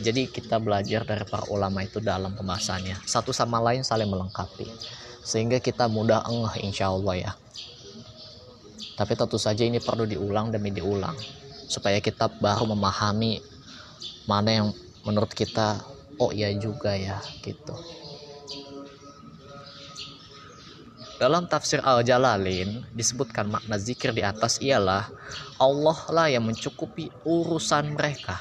Jadi 0.00 0.32
kita 0.32 0.56
belajar 0.56 1.04
dari 1.04 1.24
para 1.28 1.44
ulama 1.52 1.84
itu 1.84 2.00
dalam 2.00 2.32
pembahasannya. 2.32 3.04
Satu 3.04 3.32
sama 3.32 3.60
lain 3.60 3.84
saling 3.84 4.08
melengkapi. 4.08 4.64
Sehingga 5.20 5.60
kita 5.60 5.88
mudah 5.88 6.24
engah 6.24 6.56
insya 6.60 6.92
Allah 6.92 7.30
ya. 7.30 7.32
Tapi 8.96 9.12
tentu 9.16 9.40
saja 9.40 9.64
ini 9.64 9.80
perlu 9.80 10.04
diulang 10.04 10.52
demi 10.52 10.72
diulang. 10.72 11.16
Supaya 11.68 12.00
kita 12.00 12.28
baru 12.40 12.68
memahami 12.68 13.40
mana 14.28 14.50
yang 14.50 14.68
menurut 15.04 15.32
kita 15.32 15.80
oh 16.20 16.30
iya 16.30 16.52
juga 16.52 16.92
ya 16.92 17.16
gitu. 17.40 17.72
Dalam 21.20 21.44
tafsir 21.44 21.84
Al-Jalalain 21.84 22.80
disebutkan 22.96 23.52
makna 23.52 23.76
zikir 23.76 24.16
di 24.16 24.24
atas 24.24 24.56
ialah 24.64 25.12
Allah 25.60 25.98
lah 26.08 26.32
yang 26.32 26.48
mencukupi 26.48 27.12
urusan 27.28 27.92
mereka. 27.92 28.40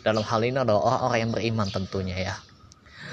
Dalam 0.00 0.24
hal 0.24 0.40
ini 0.40 0.56
adalah 0.56 0.80
orang-orang 0.80 1.18
yang 1.20 1.32
beriman 1.36 1.68
tentunya 1.68 2.16
ya. 2.32 2.36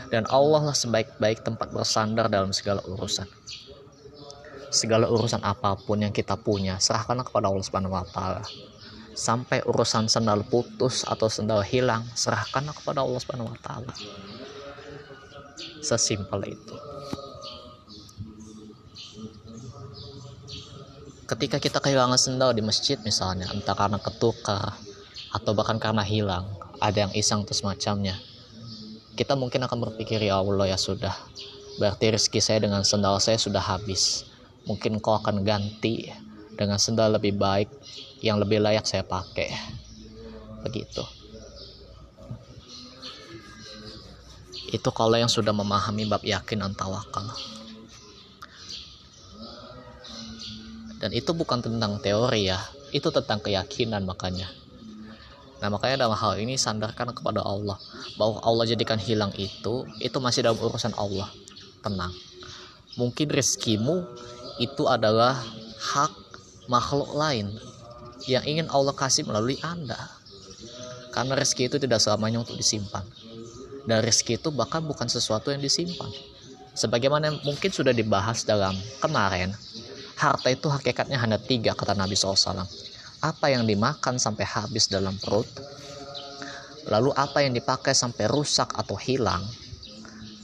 Dan 0.07 0.23
Allah 0.31 0.71
lah 0.71 0.77
sebaik-baik 0.77 1.43
tempat 1.43 1.75
bersandar 1.75 2.31
dalam 2.31 2.55
segala 2.55 2.79
urusan. 2.87 3.27
Segala 4.71 5.11
urusan 5.11 5.43
apa 5.43 5.75
pun 5.75 5.99
yang 5.99 6.15
kita 6.15 6.39
punya 6.39 6.79
serahkanlah 6.79 7.27
kepada 7.27 7.51
Allah 7.51 7.65
Subhanahu 7.67 7.93
wa 7.99 8.07
taala 8.07 8.47
sampai 9.13 9.61
urusan 9.65 10.09
sendal 10.09 10.41
putus 10.45 11.05
atau 11.05 11.29
sendal 11.29 11.61
hilang 11.61 12.05
serahkanlah 12.17 12.73
kepada 12.73 13.05
Allah 13.05 13.19
Subhanahu 13.21 13.53
wa 13.53 13.59
taala. 13.61 13.93
Sesimpel 15.81 16.57
itu. 16.57 16.75
Ketika 21.23 21.57
kita 21.57 21.79
kehilangan 21.81 22.19
sendal 22.19 22.51
di 22.53 22.61
masjid 22.61 22.99
misalnya 23.01 23.49
entah 23.49 23.73
karena 23.73 23.97
ketukar 23.97 24.75
atau 25.33 25.51
bahkan 25.57 25.81
karena 25.81 26.05
hilang 26.05 26.45
ada 26.77 27.07
yang 27.09 27.13
iseng 27.15 27.41
terus 27.47 27.65
macamnya 27.65 28.19
kita 29.13 29.37
mungkin 29.37 29.61
akan 29.61 29.77
berpikir 29.89 30.17
ya 30.25 30.41
Allah 30.41 30.73
ya 30.73 30.77
sudah. 30.77 31.13
Berarti 31.77 32.17
rezeki 32.17 32.41
saya 32.41 32.59
dengan 32.65 32.81
sendal 32.81 33.17
saya 33.21 33.37
sudah 33.37 33.61
habis. 33.61 34.25
Mungkin 34.65 34.97
kau 35.01 35.17
akan 35.17 35.45
ganti 35.45 36.09
dengan 36.57 36.81
sendal 36.81 37.17
lebih 37.17 37.37
baik 37.37 37.69
yang 38.23 38.39
lebih 38.39 38.63
layak 38.63 38.87
saya 38.87 39.03
pakai. 39.03 39.51
Begitu. 40.63 41.03
Itu 44.71 44.89
kalau 44.95 45.19
yang 45.19 45.27
sudah 45.27 45.51
memahami 45.51 46.07
bab 46.07 46.23
yakin 46.23 46.63
dan 46.63 46.71
tawakal. 46.71 47.27
Dan 51.03 51.11
itu 51.11 51.35
bukan 51.35 51.59
tentang 51.59 51.99
teori 51.99 52.47
ya 52.47 52.63
itu 52.95 53.11
tentang 53.11 53.43
keyakinan 53.43 54.07
makanya. 54.07 54.47
Nah 55.59 55.67
makanya 55.67 56.07
dalam 56.07 56.15
hal 56.15 56.39
ini 56.39 56.55
sandarkan 56.55 57.11
kepada 57.11 57.43
Allah 57.43 57.75
bahwa 58.15 58.39
Allah 58.39 58.63
jadikan 58.63 58.95
hilang 58.95 59.35
itu 59.35 59.83
itu 59.99 60.17
masih 60.23 60.47
dalam 60.47 60.55
urusan 60.63 60.95
Allah. 60.95 61.27
Tenang. 61.83 62.15
Mungkin 62.95 63.27
rezekimu 63.27 64.07
itu 64.63 64.87
adalah 64.87 65.43
hak 65.81 66.13
makhluk 66.71 67.11
lain 67.19 67.51
yang 68.27 68.43
ingin 68.47 68.67
Allah 68.71 68.95
kasih 68.95 69.27
melalui 69.27 69.59
Anda. 69.59 69.99
Karena 71.13 71.37
rezeki 71.37 71.69
itu 71.69 71.77
tidak 71.77 72.01
selamanya 72.01 72.41
untuk 72.41 72.57
disimpan. 72.57 73.05
Dan 73.83 74.01
rezeki 74.01 74.39
itu 74.39 74.49
bahkan 74.49 74.81
bukan 74.81 75.05
sesuatu 75.05 75.51
yang 75.51 75.61
disimpan. 75.61 76.09
Sebagaimana 76.73 77.29
mungkin 77.45 77.69
sudah 77.69 77.93
dibahas 77.93 78.41
dalam 78.47 78.73
kemarin, 78.97 79.53
harta 80.17 80.49
itu 80.49 80.65
hakikatnya 80.71 81.21
hanya 81.21 81.37
tiga 81.37 81.77
kata 81.77 81.93
Nabi 81.93 82.17
SAW. 82.17 82.65
Apa 83.21 83.53
yang 83.53 83.69
dimakan 83.69 84.17
sampai 84.17 84.43
habis 84.47 84.89
dalam 84.89 85.13
perut, 85.21 85.47
lalu 86.89 87.13
apa 87.13 87.45
yang 87.45 87.53
dipakai 87.53 87.93
sampai 87.93 88.25
rusak 88.25 88.73
atau 88.73 88.97
hilang, 88.97 89.45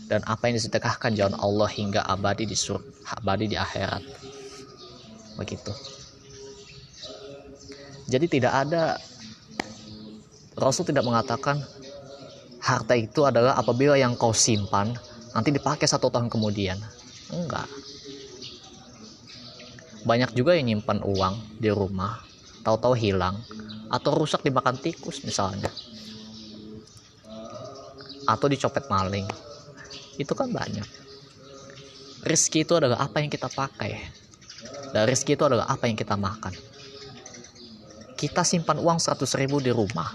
dan 0.05 0.21
apa 0.29 0.47
yang 0.47 0.61
disedekahkan 0.61 1.17
jalan 1.17 1.35
Allah 1.41 1.69
hingga 1.69 2.05
abadi 2.05 2.45
di 2.45 2.55
sur 2.55 2.79
abadi 3.09 3.49
di 3.49 3.57
akhirat. 3.57 4.03
Begitu. 5.37 5.98
Jadi 8.09 8.25
tidak 8.25 8.53
ada 8.65 8.97
Rasul 10.57 10.89
tidak 10.89 11.05
mengatakan 11.05 11.61
harta 12.59 12.97
itu 12.97 13.23
adalah 13.23 13.55
apabila 13.55 13.95
yang 13.95 14.17
kau 14.17 14.35
simpan 14.35 14.91
nanti 15.31 15.53
dipakai 15.53 15.85
satu 15.87 16.11
tahun 16.11 16.27
kemudian. 16.27 16.75
Enggak. 17.31 17.69
Banyak 20.03 20.33
juga 20.33 20.57
yang 20.57 20.73
nyimpan 20.73 21.05
uang 21.05 21.61
di 21.61 21.69
rumah, 21.69 22.19
tahu-tahu 22.65 22.97
hilang 22.97 23.37
atau 23.93 24.09
rusak 24.17 24.41
dimakan 24.41 24.75
tikus 24.75 25.21
misalnya. 25.21 25.69
Atau 28.25 28.49
dicopet 28.49 28.89
maling. 28.89 29.29
Itu 30.17 30.33
kan 30.33 30.49
banyak. 30.49 30.85
Rizki 32.25 32.67
itu 32.67 32.75
adalah 32.75 33.05
apa 33.05 33.23
yang 33.23 33.31
kita 33.31 33.47
pakai. 33.47 33.95
Dan 34.91 35.07
rizki 35.07 35.37
itu 35.37 35.45
adalah 35.45 35.69
apa 35.69 35.87
yang 35.87 35.95
kita 35.95 36.17
makan 36.17 36.51
kita 38.19 38.43
simpan 38.43 38.83
uang 38.83 38.99
100 38.99 39.23
ribu 39.39 39.63
di 39.63 39.71
rumah. 39.71 40.11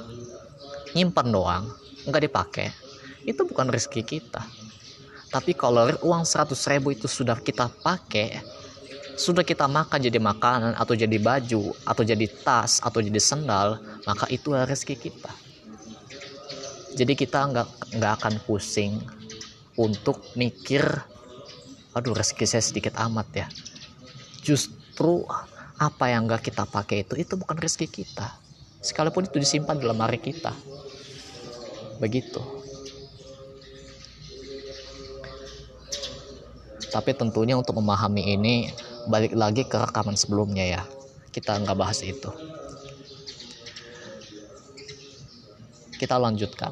Nyimpan 0.93 1.27
doang 1.33 1.65
nggak 2.05 2.23
dipakai. 2.29 2.69
Itu 3.25 3.49
bukan 3.49 3.73
rezeki 3.73 4.05
kita. 4.05 4.45
Tapi 5.33 5.57
kalau 5.57 5.89
uang 6.05 6.29
100 6.29 6.53
ribu 6.77 6.93
itu 6.93 7.09
sudah 7.09 7.41
kita 7.41 7.73
pakai 7.81 8.45
sudah 9.15 9.47
kita 9.47 9.71
makan 9.71 10.03
jadi 10.03 10.19
makanan 10.19 10.75
atau 10.75 10.99
jadi 10.99 11.23
baju 11.23 11.71
atau 11.87 12.03
jadi 12.03 12.27
tas 12.43 12.83
atau 12.83 12.99
jadi 12.99 13.23
sendal 13.23 13.79
maka 14.05 14.29
itu 14.29 14.53
rezeki 14.53 14.97
kita. 15.01 15.33
Jadi 16.95 17.15
kita 17.17 17.41
nggak 17.51 17.69
nggak 17.99 18.13
akan 18.21 18.35
pusing 18.45 19.01
untuk 19.79 20.21
mikir 20.37 20.83
aduh 21.95 22.15
rezeki 22.15 22.45
saya 22.45 22.63
sedikit 22.63 22.99
amat 23.01 23.29
ya. 23.33 23.47
Justru 24.43 25.25
apa 25.79 26.07
yang 26.07 26.31
gak 26.31 26.47
kita 26.47 26.67
pakai 26.71 27.03
itu 27.03 27.19
itu 27.19 27.35
bukan 27.35 27.59
rezeki 27.59 27.91
kita. 27.91 28.29
Sekalipun 28.85 29.27
itu 29.27 29.41
disimpan 29.41 29.81
dalam 29.81 29.97
lemari 29.97 30.21
kita. 30.21 30.53
Begitu. 31.99 32.43
Tapi 36.93 37.11
tentunya 37.17 37.59
untuk 37.59 37.75
memahami 37.81 38.23
ini 38.39 38.71
balik 39.11 39.35
lagi 39.35 39.67
ke 39.67 39.75
rekaman 39.75 40.15
sebelumnya 40.15 40.63
ya. 40.63 40.83
Kita 41.35 41.59
nggak 41.59 41.75
bahas 41.75 42.05
itu. 42.07 42.31
Kita 45.99 46.21
lanjutkan. 46.21 46.71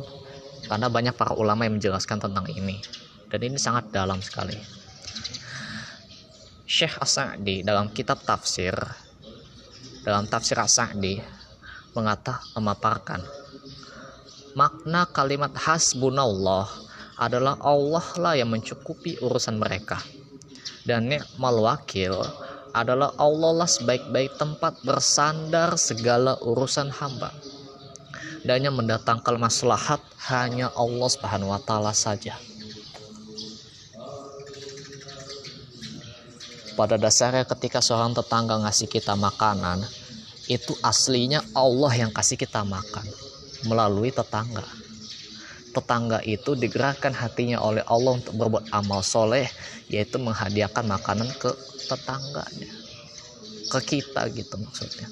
Karena 0.68 0.86
banyak 0.86 1.18
para 1.18 1.34
ulama 1.34 1.66
yang 1.66 1.80
menjelaskan 1.80 2.22
tentang 2.22 2.46
ini. 2.54 2.78
Dan 3.26 3.40
ini 3.42 3.58
sangat 3.58 3.90
dalam 3.90 4.22
sekali 4.22 4.82
Syekh 6.72 7.04
As-Sa'di 7.04 7.60
dalam 7.60 7.92
kitab 7.92 8.24
tafsir 8.24 8.72
dalam 10.08 10.24
tafsir 10.24 10.56
As-Sa'di 10.56 11.20
mengata 11.92 12.40
memaparkan 12.56 13.20
makna 14.56 15.04
kalimat 15.12 15.52
hasbunallah 15.52 16.64
adalah 17.20 17.60
Allah 17.60 18.06
lah 18.16 18.34
yang 18.40 18.48
mencukupi 18.48 19.20
urusan 19.20 19.60
mereka 19.60 20.00
dan 20.88 21.12
ni'mal 21.12 21.60
wakil 21.60 22.16
adalah 22.72 23.12
Allah 23.20 23.52
lah 23.52 23.68
sebaik-baik 23.68 24.40
tempat 24.40 24.80
bersandar 24.80 25.76
segala 25.76 26.40
urusan 26.40 26.88
hamba 26.88 27.36
dan 28.48 28.64
yang 28.64 28.80
mendatangkan 28.80 29.36
maslahat 29.36 30.00
hanya 30.32 30.72
Allah 30.72 31.08
Subhanahu 31.12 31.52
wa 31.52 31.60
taala 31.60 31.92
saja. 31.92 32.32
Pada 36.72 36.96
dasarnya 36.96 37.44
ketika 37.44 37.84
seorang 37.84 38.16
tetangga 38.16 38.56
ngasih 38.64 38.88
kita 38.88 39.12
makanan 39.12 39.84
itu 40.48 40.72
aslinya 40.80 41.44
Allah 41.52 41.92
yang 41.94 42.10
kasih 42.10 42.40
kita 42.40 42.64
makan 42.64 43.04
melalui 43.68 44.10
tetangga. 44.10 44.64
Tetangga 45.72 46.20
itu 46.28 46.52
digerakkan 46.52 47.16
hatinya 47.16 47.60
oleh 47.64 47.80
Allah 47.88 48.20
untuk 48.20 48.36
berbuat 48.36 48.68
amal 48.72 49.00
soleh 49.00 49.48
yaitu 49.88 50.20
menghadiahkan 50.20 50.84
makanan 50.84 51.28
ke 51.40 51.48
tetangganya. 51.88 52.72
Ke 53.72 53.80
kita 53.80 54.28
gitu 54.32 54.60
maksudnya. 54.60 55.08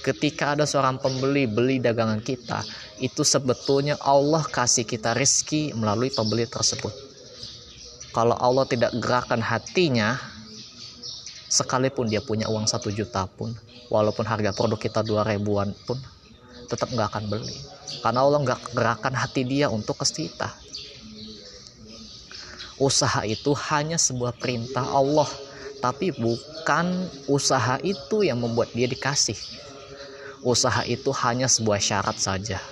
Ketika 0.00 0.56
ada 0.56 0.64
seorang 0.64 0.96
pembeli 0.96 1.44
beli 1.44 1.76
dagangan 1.76 2.24
kita 2.24 2.64
itu 3.04 3.20
sebetulnya 3.20 4.00
Allah 4.00 4.44
kasih 4.44 4.88
kita 4.88 5.12
rizki 5.12 5.76
melalui 5.76 6.08
pembeli 6.08 6.48
tersebut 6.48 7.09
kalau 8.10 8.34
Allah 8.34 8.66
tidak 8.66 8.90
gerakan 8.98 9.38
hatinya 9.38 10.18
sekalipun 11.50 12.06
dia 12.10 12.22
punya 12.22 12.46
uang 12.50 12.66
satu 12.66 12.90
juta 12.90 13.26
pun 13.26 13.54
walaupun 13.90 14.26
harga 14.26 14.54
produk 14.54 14.78
kita 14.78 15.02
dua 15.02 15.26
ribuan 15.26 15.74
pun 15.86 15.98
tetap 16.70 16.90
nggak 16.94 17.10
akan 17.10 17.24
beli. 17.26 17.58
Karena 18.02 18.22
Allah 18.22 18.38
nggak 18.46 18.70
gerakan 18.70 19.14
hati 19.18 19.42
dia 19.42 19.66
untuk 19.66 19.98
ke 19.98 20.06
kita. 20.26 20.50
Usaha 22.78 23.26
itu 23.26 23.52
hanya 23.70 23.98
sebuah 23.98 24.38
perintah 24.38 24.86
Allah 24.86 25.28
tapi 25.82 26.14
bukan 26.14 27.10
usaha 27.26 27.76
itu 27.82 28.22
yang 28.22 28.38
membuat 28.38 28.70
dia 28.74 28.86
dikasih. 28.86 29.36
Usaha 30.40 30.86
itu 30.86 31.10
hanya 31.26 31.50
sebuah 31.50 31.82
syarat 31.82 32.16
saja. 32.16 32.62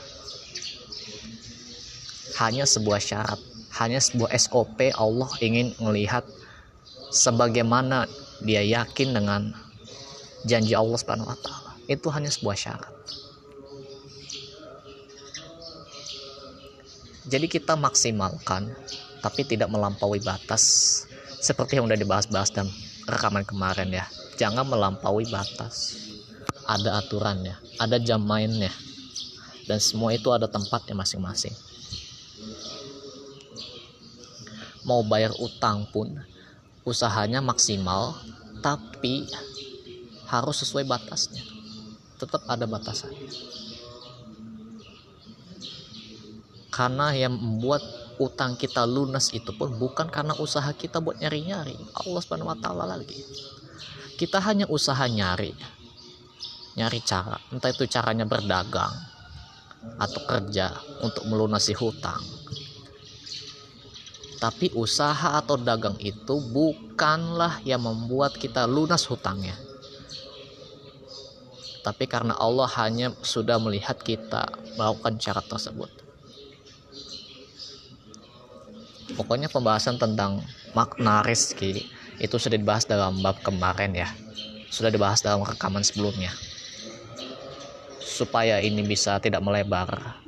Hanya 2.38 2.64
sebuah 2.64 3.02
syarat 3.02 3.40
hanya 3.78 4.02
sebuah 4.02 4.34
SOP 4.34 4.90
Allah 4.94 5.30
ingin 5.38 5.74
melihat 5.78 6.26
sebagaimana 7.14 8.10
dia 8.42 8.62
yakin 8.62 9.14
dengan 9.14 9.54
janji 10.46 10.74
Allah 10.74 10.98
Subhanahu 10.98 11.30
wa 11.30 11.38
taala 11.38 11.72
itu 11.88 12.06
hanya 12.12 12.30
sebuah 12.30 12.56
syarat 12.58 12.98
Jadi 17.28 17.44
kita 17.44 17.76
maksimalkan 17.76 18.72
tapi 19.20 19.44
tidak 19.44 19.68
melampaui 19.68 20.16
batas 20.24 21.04
seperti 21.44 21.76
yang 21.76 21.84
udah 21.84 22.00
dibahas-bahas 22.00 22.48
dalam 22.56 22.72
rekaman 23.04 23.44
kemarin 23.44 23.92
ya. 23.92 24.08
Jangan 24.40 24.64
melampaui 24.64 25.28
batas. 25.28 26.08
Ada 26.64 27.04
aturannya, 27.04 27.56
ada 27.76 28.00
jam 28.00 28.24
mainnya. 28.24 28.72
Dan 29.68 29.76
semua 29.76 30.16
itu 30.16 30.32
ada 30.32 30.48
tempatnya 30.48 30.96
masing-masing. 30.96 31.52
Mau 34.88 35.04
bayar 35.04 35.36
utang 35.36 35.84
pun 35.92 36.16
usahanya 36.88 37.44
maksimal 37.44 38.16
tapi 38.64 39.28
harus 40.32 40.64
sesuai 40.64 40.88
batasnya. 40.88 41.44
Tetap 42.16 42.48
ada 42.48 42.64
batasannya. 42.64 43.58
karena 46.78 47.10
yang 47.10 47.34
membuat 47.34 47.82
utang 48.22 48.54
kita 48.54 48.86
lunas 48.86 49.34
itu 49.34 49.50
pun 49.50 49.74
bukan 49.82 50.06
karena 50.06 50.30
usaha 50.38 50.70
kita 50.70 51.02
buat 51.02 51.18
nyari-nyari 51.18 51.74
Allah 52.06 52.20
subhanahu 52.22 52.54
wa 52.54 52.58
ta'ala 52.58 52.86
lagi 52.86 53.18
kita 54.14 54.38
hanya 54.38 54.70
usaha 54.70 55.02
nyari 55.10 55.50
nyari 56.78 57.02
cara 57.02 57.34
entah 57.50 57.74
itu 57.74 57.82
caranya 57.90 58.30
berdagang 58.30 58.94
atau 59.98 60.22
kerja 60.22 60.70
untuk 61.02 61.26
melunasi 61.26 61.74
hutang 61.74 62.22
tapi 64.38 64.70
usaha 64.78 65.34
atau 65.42 65.58
dagang 65.58 65.98
itu 65.98 66.38
bukanlah 66.38 67.58
yang 67.66 67.82
membuat 67.82 68.38
kita 68.38 68.70
lunas 68.70 69.02
hutangnya. 69.10 69.58
Tapi 71.82 72.06
karena 72.06 72.38
Allah 72.38 72.70
hanya 72.78 73.10
sudah 73.22 73.58
melihat 73.58 73.98
kita 73.98 74.46
melakukan 74.78 75.18
cara 75.18 75.42
tersebut. 75.42 75.90
Pokoknya 79.18 79.50
pembahasan 79.50 79.98
tentang 79.98 80.46
makna 80.78 81.26
rezeki 81.26 81.82
itu 82.22 82.36
sudah 82.38 82.54
dibahas 82.54 82.86
dalam 82.86 83.18
bab 83.18 83.42
kemarin 83.42 83.90
ya. 83.90 84.08
Sudah 84.70 84.94
dibahas 84.94 85.18
dalam 85.18 85.42
rekaman 85.42 85.82
sebelumnya. 85.82 86.30
Supaya 87.98 88.62
ini 88.62 88.86
bisa 88.86 89.18
tidak 89.18 89.42
melebar 89.42 90.18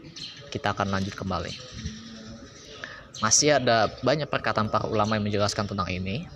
kita 0.51 0.75
akan 0.75 0.99
lanjut 0.99 1.15
kembali 1.15 1.55
masih 3.21 3.61
ada 3.61 3.93
banyak 4.01 4.27
perkataan 4.27 4.73
para 4.73 4.89
ulama 4.89 5.17
yang 5.17 5.25
menjelaskan 5.29 5.69
tentang 5.69 5.89
ini 5.93 6.29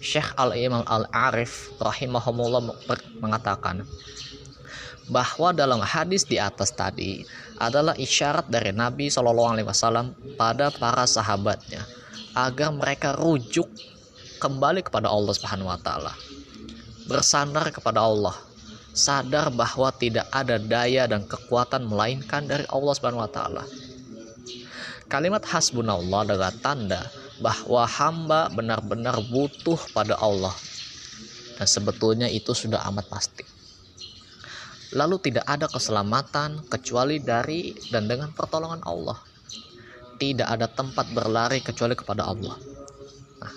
Syekh 0.00 0.32
Al-Imam 0.40 0.80
Al-Arif 0.88 1.76
rahimahumullah 1.76 2.72
mengatakan 3.20 3.84
bahwa 5.12 5.52
dalam 5.52 5.82
hadis 5.84 6.24
di 6.24 6.40
atas 6.40 6.72
tadi 6.72 7.20
adalah 7.60 7.92
isyarat 7.98 8.48
dari 8.48 8.72
Nabi 8.72 9.12
Shallallahu 9.12 9.52
Alaihi 9.58 9.68
Wasallam 9.68 10.16
pada 10.40 10.72
para 10.72 11.04
sahabatnya 11.04 11.84
agar 12.32 12.72
mereka 12.72 13.12
rujuk 13.18 13.68
kembali 14.40 14.80
kepada 14.80 15.12
Allah 15.12 15.36
Subhanahu 15.36 15.68
Wa 15.68 15.78
Taala, 15.84 16.14
bersandar 17.04 17.68
kepada 17.68 18.00
Allah, 18.00 18.32
sadar 18.96 19.52
bahwa 19.52 19.92
tidak 19.92 20.24
ada 20.32 20.56
daya 20.56 21.04
dan 21.04 21.28
kekuatan 21.28 21.84
melainkan 21.84 22.48
dari 22.48 22.64
Allah 22.72 22.92
Subhanahu 22.96 23.20
Wa 23.26 23.30
Taala. 23.30 23.64
Kalimat 25.10 25.42
hasbunallah 25.42 26.22
adalah 26.22 26.54
tanda 26.62 27.02
bahwa 27.42 27.82
hamba 27.82 28.46
benar-benar 28.54 29.18
butuh 29.26 29.78
pada 29.90 30.14
Allah 30.22 30.54
dan 31.58 31.66
sebetulnya 31.66 32.30
itu 32.30 32.54
sudah 32.54 32.78
amat 32.86 33.10
pasti 33.10 33.42
lalu 34.94 35.22
tidak 35.22 35.46
ada 35.46 35.70
keselamatan 35.70 36.66
kecuali 36.66 37.22
dari 37.22 37.74
dan 37.94 38.10
dengan 38.10 38.34
pertolongan 38.34 38.82
Allah. 38.82 39.18
Tidak 40.20 40.44
ada 40.44 40.68
tempat 40.68 41.08
berlari 41.16 41.64
kecuali 41.64 41.96
kepada 41.96 42.28
Allah. 42.28 42.52
Nah, 43.40 43.54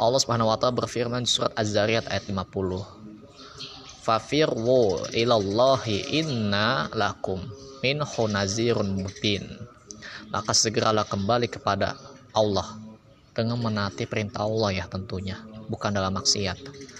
Allah 0.00 0.20
Subhanahu 0.22 0.48
wa 0.48 0.56
taala 0.56 0.80
berfirman 0.80 1.28
di 1.28 1.30
surat 1.30 1.52
Az-Zariyat 1.52 2.08
ayat 2.08 2.24
50. 2.24 4.00
Fafirwu 4.00 5.12
ilallahi 5.12 6.24
inna 6.24 6.88
lakum 6.96 7.44
min 7.80 8.04
nazirun 8.04 9.00
mubin. 9.00 9.44
Maka 10.30 10.54
segeralah 10.54 11.04
kembali 11.04 11.50
kepada 11.50 11.98
Allah 12.36 12.78
dengan 13.34 13.58
menaati 13.58 14.06
perintah 14.06 14.46
Allah 14.46 14.70
ya 14.70 14.86
tentunya, 14.86 15.40
bukan 15.66 15.90
dalam 15.90 16.14
maksiat 16.14 16.90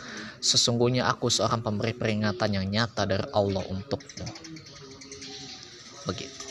Sesungguhnya 0.40 1.04
aku 1.04 1.28
seorang 1.28 1.60
pemberi 1.60 1.92
peringatan 1.92 2.56
yang 2.56 2.64
nyata 2.64 3.04
dari 3.04 3.28
Allah 3.36 3.60
untukmu. 3.68 4.24
Begitu. 6.08 6.48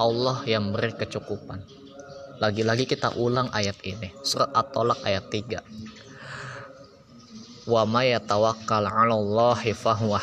Allah 0.00 0.42
yang 0.48 0.72
memberi 0.72 0.96
kecukupan. 0.96 1.83
Lagi-lagi 2.42 2.90
kita 2.90 3.14
ulang 3.14 3.46
ayat 3.54 3.78
ini. 3.86 4.10
Surat 4.26 4.50
At-Tolak 4.50 5.06
ayat 5.06 5.30
3. 5.30 5.62
Wa 7.70 7.86
may 7.88 8.12
yatawakkal 8.12 8.84
'ala 8.84 9.14
Allahi 9.14 9.72
fahuwa 9.72 10.18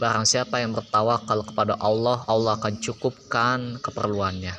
Barang 0.00 0.26
siapa 0.26 0.58
yang 0.58 0.72
bertawakal 0.74 1.46
kepada 1.46 1.78
Allah, 1.78 2.24
Allah 2.26 2.58
akan 2.58 2.80
cukupkan 2.80 3.78
keperluannya. 3.78 4.54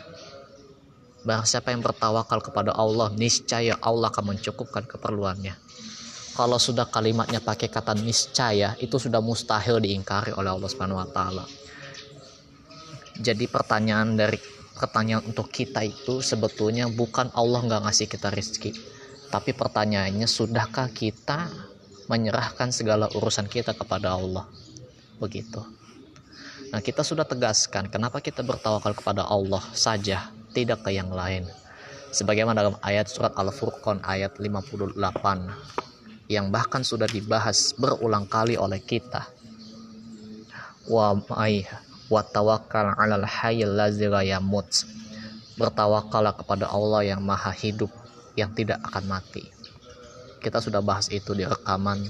Barang 1.23 1.47
siapa 1.47 1.71
yang 1.71 1.83
bertawakal 1.83 2.39
kepada 2.43 2.75
Allah, 2.75 3.11
niscaya 3.15 3.79
Allah 3.79 4.11
akan 4.11 4.35
mencukupkan 4.35 4.83
keperluannya. 4.87 5.55
Kalau 6.33 6.57
sudah 6.59 6.87
kalimatnya 6.87 7.39
pakai 7.39 7.67
kata 7.71 7.95
niscaya, 7.95 8.75
itu 8.79 8.95
sudah 8.99 9.19
mustahil 9.23 9.79
diingkari 9.79 10.31
oleh 10.35 10.51
Allah 10.51 10.69
Subhanahu 10.69 10.99
wa 10.99 11.09
taala. 11.11 11.45
Jadi 13.19 13.45
pertanyaan 13.45 14.17
dari 14.17 14.52
pertanyaan 14.77 15.23
untuk 15.25 15.49
kita 15.53 15.85
itu 15.85 16.19
sebetulnya 16.19 16.89
bukan 16.89 17.29
Allah 17.37 17.61
nggak 17.63 17.81
ngasih 17.87 18.07
kita 18.09 18.33
rezeki, 18.33 18.71
tapi 19.29 19.53
pertanyaannya 19.53 20.25
sudahkah 20.25 20.89
kita 20.91 21.49
menyerahkan 22.11 22.73
segala 22.73 23.07
urusan 23.13 23.47
kita 23.47 23.71
kepada 23.77 24.13
Allah? 24.17 24.45
begitu. 25.23 25.63
Nah, 26.75 26.83
kita 26.83 27.05
sudah 27.05 27.23
tegaskan 27.23 27.87
kenapa 27.87 28.19
kita 28.19 28.43
bertawakal 28.43 28.91
kepada 28.91 29.23
Allah 29.23 29.63
saja, 29.71 30.27
tidak 30.51 30.83
ke 30.83 30.91
yang 30.91 31.13
lain. 31.13 31.47
Sebagaimana 32.13 32.61
dalam 32.61 32.77
ayat 32.83 33.09
surat 33.09 33.33
Al-Furqan 33.33 34.03
ayat 34.05 34.37
58 34.37 34.99
yang 36.29 36.49
bahkan 36.53 36.83
sudah 36.85 37.09
dibahas 37.09 37.73
berulang 37.77 38.25
kali 38.29 38.57
oleh 38.57 38.81
kita. 38.81 39.25
Wa 40.89 41.15
wa 42.13 42.21
'alal 42.93 43.25
hayyil 43.25 43.73
ladzi 43.73 44.05
yamut. 44.05 44.69
Bertawakallah 45.57 46.33
kepada 46.37 46.69
Allah 46.69 47.05
yang 47.05 47.21
maha 47.21 47.53
hidup 47.53 47.89
yang 48.37 48.53
tidak 48.53 48.81
akan 48.85 49.05
mati. 49.09 49.45
Kita 50.41 50.61
sudah 50.61 50.81
bahas 50.81 51.09
itu 51.09 51.33
di 51.33 51.45
rekaman. 51.45 52.09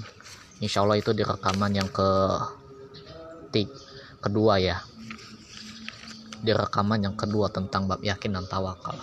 Insya 0.60 0.84
Allah 0.84 1.00
itu 1.00 1.12
di 1.16 1.24
rekaman 1.24 1.72
yang 1.76 1.88
ke 1.88 2.08
kedua 4.24 4.58
ya 4.58 4.82
di 6.44 6.52
rekaman 6.52 7.00
yang 7.08 7.16
kedua 7.16 7.48
tentang 7.48 7.88
bab 7.88 8.04
yakin 8.04 8.36
dan 8.36 8.44
tawakal. 8.44 9.00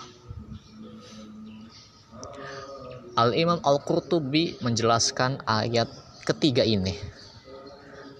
Al-Imam 3.18 3.60
Al-Qurtubi 3.60 4.62
menjelaskan 4.62 5.42
ayat 5.44 5.90
ketiga 6.22 6.62
ini. 6.62 6.96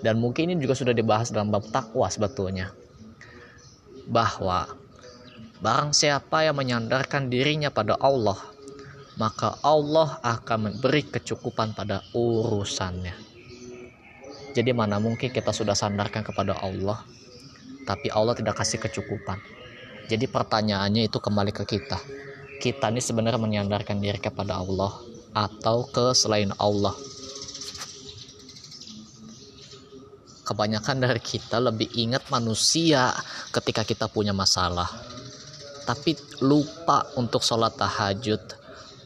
Dan 0.02 0.18
mungkin 0.18 0.50
ini 0.50 0.58
juga 0.58 0.74
sudah 0.74 0.90
dibahas 0.90 1.30
dalam 1.30 1.54
bab 1.54 1.62
takwa 1.70 2.10
sebetulnya. 2.10 2.74
Bahwa 4.10 4.66
barang 5.62 5.94
siapa 5.94 6.42
yang 6.42 6.58
menyandarkan 6.58 7.30
dirinya 7.30 7.70
pada 7.70 7.94
Allah, 8.02 8.36
maka 9.14 9.54
Allah 9.62 10.18
akan 10.26 10.58
memberi 10.74 11.06
kecukupan 11.06 11.78
pada 11.78 12.02
urusannya. 12.10 13.14
Jadi 14.52 14.70
mana 14.74 14.98
mungkin 14.98 15.32
kita 15.32 15.54
sudah 15.54 15.72
sandarkan 15.72 16.26
kepada 16.26 16.58
Allah, 16.60 17.00
tapi 17.86 18.10
Allah 18.12 18.34
tidak 18.36 18.58
kasih 18.58 18.82
kecukupan. 18.82 19.38
Jadi 20.10 20.28
pertanyaannya 20.28 21.08
itu 21.08 21.16
kembali 21.22 21.54
ke 21.54 21.64
kita. 21.64 21.96
Kita 22.60 22.90
ini 22.92 23.00
sebenarnya 23.00 23.40
menyandarkan 23.40 24.02
diri 24.02 24.20
kepada 24.20 24.60
Allah 24.60 24.92
atau 25.32 25.88
ke 25.88 26.12
selain 26.12 26.52
Allah. 26.60 26.92
Kebanyakan 30.42 31.06
dari 31.06 31.22
kita 31.22 31.62
lebih 31.62 31.88
ingat 31.94 32.26
manusia 32.28 33.14
ketika 33.54 33.86
kita 33.86 34.10
punya 34.10 34.34
masalah. 34.34 34.90
Tapi 35.86 36.14
lupa 36.42 37.06
untuk 37.18 37.42
sholat 37.46 37.78
tahajud. 37.78 38.42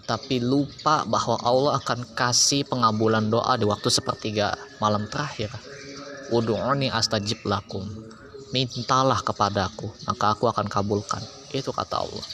Tapi 0.07 0.39
lupa 0.39 1.03
bahwa 1.05 1.37
Allah 1.43 1.73
akan 1.83 2.15
kasih 2.15 2.63
pengabulan 2.65 3.27
doa 3.27 3.59
di 3.59 3.67
waktu 3.67 3.91
sepertiga 3.91 4.55
malam 4.79 5.05
terakhir. 5.11 5.51
Udu'uni 6.31 6.91
astajib 6.91 7.43
lakum 7.47 7.87
mintalah 8.55 9.19
kepadaku 9.21 9.91
maka 10.07 10.35
aku 10.35 10.47
akan 10.47 10.71
kabulkan 10.71 11.23
itu 11.51 11.71
kata 11.75 12.07
Allah 12.07 12.27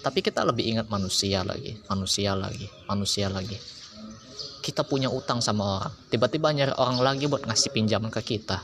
tapi 0.00 0.24
kita 0.24 0.42
lebih 0.48 0.64
ingat 0.64 0.86
manusia 0.88 1.44
lagi 1.44 1.76
manusia 1.86 2.32
lagi 2.32 2.66
manusia 2.88 3.28
lagi 3.28 3.58
kita 4.68 4.84
punya 4.84 5.08
utang 5.08 5.40
sama 5.40 5.80
orang. 5.80 5.92
Tiba-tiba 6.12 6.52
nyari 6.52 6.76
orang 6.76 7.00
lagi 7.00 7.24
buat 7.24 7.48
ngasih 7.48 7.72
pinjaman 7.72 8.12
ke 8.12 8.20
kita. 8.20 8.60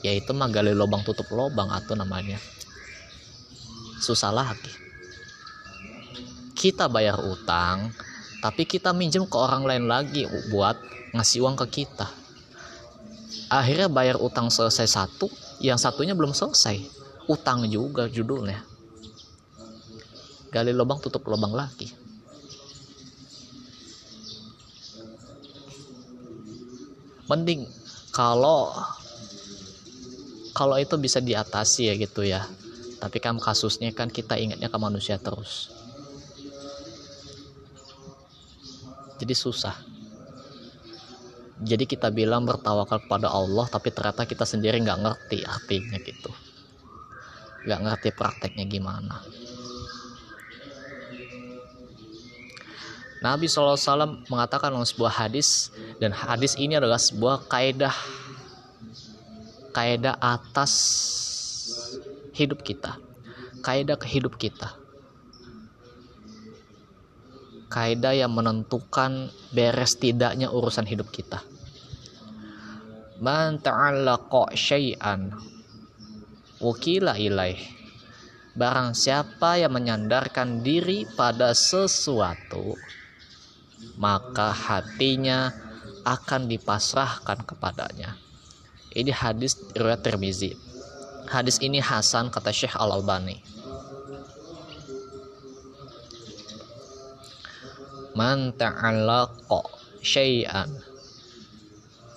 Yaitu 0.00 0.32
mah 0.32 0.48
gali 0.48 0.72
lubang 0.72 1.04
tutup 1.04 1.28
lubang 1.28 1.68
atau 1.68 1.92
namanya. 1.92 2.40
Susah 4.00 4.32
lagi. 4.32 4.72
Kita 6.56 6.88
bayar 6.88 7.20
utang 7.20 7.92
tapi 8.40 8.64
kita 8.64 8.96
minjem 8.96 9.28
ke 9.28 9.36
orang 9.36 9.68
lain 9.68 9.84
lagi 9.84 10.24
buat 10.48 10.80
ngasih 11.12 11.44
uang 11.44 11.60
ke 11.68 11.84
kita. 11.84 12.08
Akhirnya 13.52 13.92
bayar 13.92 14.16
utang 14.16 14.48
selesai 14.48 14.88
satu 14.88 15.28
yang 15.60 15.76
satunya 15.76 16.16
belum 16.16 16.32
selesai. 16.32 16.80
Utang 17.28 17.68
juga 17.68 18.08
judulnya. 18.08 18.64
Gali 20.48 20.72
lubang 20.72 20.96
tutup 21.04 21.28
lubang 21.28 21.52
lagi 21.52 22.05
mending 27.26 27.66
kalau 28.14 28.70
kalau 30.56 30.80
itu 30.80 30.96
bisa 30.96 31.20
diatasi 31.20 31.92
ya 31.92 31.94
gitu 32.00 32.24
ya. 32.24 32.46
Tapi 32.96 33.20
kan 33.20 33.36
kasusnya 33.36 33.92
kan 33.92 34.08
kita 34.08 34.40
ingatnya 34.40 34.72
ke 34.72 34.78
manusia 34.80 35.20
terus. 35.20 35.68
Jadi 39.20 39.34
susah. 39.36 39.76
Jadi 41.60 41.84
kita 41.84 42.08
bilang 42.12 42.44
bertawakal 42.48 43.04
kepada 43.04 43.32
Allah 43.32 43.68
tapi 43.68 43.92
ternyata 43.92 44.24
kita 44.24 44.48
sendiri 44.48 44.80
nggak 44.80 45.00
ngerti 45.04 45.44
artinya 45.44 46.00
gitu. 46.00 46.32
Nggak 47.68 47.80
ngerti 47.84 48.08
prakteknya 48.16 48.64
gimana 48.64 49.20
Nabi 53.24 53.48
SAW 53.48 54.26
mengatakan 54.28 54.72
dalam 54.72 54.84
sebuah 54.84 55.24
hadis 55.24 55.72
dan 56.02 56.12
hadis 56.12 56.56
ini 56.60 56.76
adalah 56.76 57.00
sebuah 57.00 57.48
kaidah 57.48 57.94
kaidah 59.72 60.16
atas 60.20 60.72
hidup 62.36 62.60
kita 62.60 63.00
kaidah 63.64 63.96
kehidup 63.96 64.36
kita 64.36 64.76
kaidah 67.76 68.14
yang 68.14 68.32
menentukan 68.32 69.28
beres 69.52 69.98
tidaknya 69.98 70.48
urusan 70.48 70.86
hidup 70.86 71.10
kita. 71.10 71.42
Man 73.20 73.60
ta'allaqa 73.60 74.56
syai'an 74.56 75.34
wukila 76.60 77.16
ilaih. 77.16 77.58
Barang 78.56 78.96
siapa 78.96 79.60
yang 79.60 79.76
menyandarkan 79.76 80.64
diri 80.64 81.04
pada 81.04 81.52
sesuatu, 81.52 82.72
maka 83.94 84.50
hatinya 84.50 85.54
akan 86.02 86.50
dipasrahkan 86.50 87.46
kepadanya. 87.46 88.18
Ini 88.90 89.14
hadis 89.14 89.54
riwayat 89.78 90.02
Tirmizi. 90.02 90.58
Hadis 91.30 91.62
ini 91.62 91.78
Hasan 91.78 92.34
kata 92.34 92.50
Syekh 92.50 92.74
Al-Albani. 92.74 93.56
man 98.16 98.56
ta'allaqa 98.56 99.60
syai'an 100.00 100.72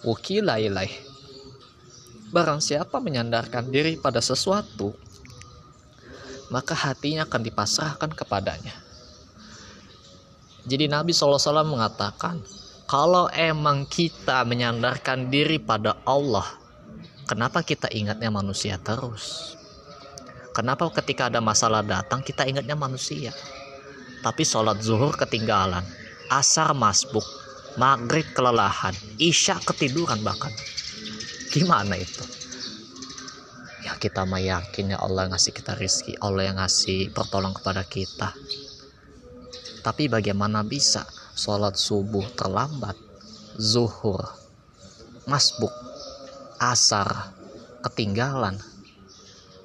wukila 0.08 0.56
ilaih 0.56 0.96
barang 2.32 2.64
siapa 2.64 3.04
menyandarkan 3.04 3.68
diri 3.68 4.00
pada 4.00 4.24
sesuatu 4.24 4.96
maka 6.48 6.72
hatinya 6.72 7.28
akan 7.28 7.44
dipasrahkan 7.44 8.16
kepadanya 8.16 8.72
jadi 10.70 10.86
Nabi 10.86 11.12
SAW 11.12 11.66
mengatakan 11.66 12.38
kalau 12.86 13.26
emang 13.34 13.90
kita 13.90 14.46
menyandarkan 14.46 15.34
diri 15.34 15.58
pada 15.58 15.98
Allah 16.06 16.46
kenapa 17.26 17.66
kita 17.66 17.90
ingatnya 17.90 18.30
manusia 18.30 18.78
terus 18.78 19.58
kenapa 20.54 20.86
ketika 21.02 21.34
ada 21.34 21.42
masalah 21.42 21.82
datang 21.82 22.22
kita 22.22 22.46
ingatnya 22.46 22.78
manusia 22.78 23.34
tapi 24.20 24.44
sholat 24.44 24.84
zuhur 24.84 25.16
ketinggalan, 25.16 25.84
asar 26.28 26.76
masbuk, 26.76 27.24
maghrib 27.80 28.28
kelelahan, 28.36 28.92
isya 29.16 29.56
ketiduran 29.64 30.20
bahkan. 30.20 30.52
Gimana 31.50 31.96
itu? 31.96 32.24
Ya 33.88 33.96
kita 33.96 34.28
mah 34.28 34.44
yakin 34.44 34.94
ya 34.94 35.00
Allah 35.00 35.28
yang 35.28 35.34
ngasih 35.34 35.54
kita 35.56 35.74
rizki, 35.80 36.14
Allah 36.20 36.52
yang 36.52 36.60
ngasih 36.60 37.16
pertolong 37.16 37.56
kepada 37.56 37.88
kita. 37.88 38.36
Tapi 39.80 40.12
bagaimana 40.12 40.62
bisa 40.68 41.08
sholat 41.34 41.80
subuh 41.80 42.28
terlambat, 42.36 42.96
zuhur, 43.56 44.20
masbuk, 45.24 45.72
asar, 46.60 47.32
ketinggalan, 47.84 48.60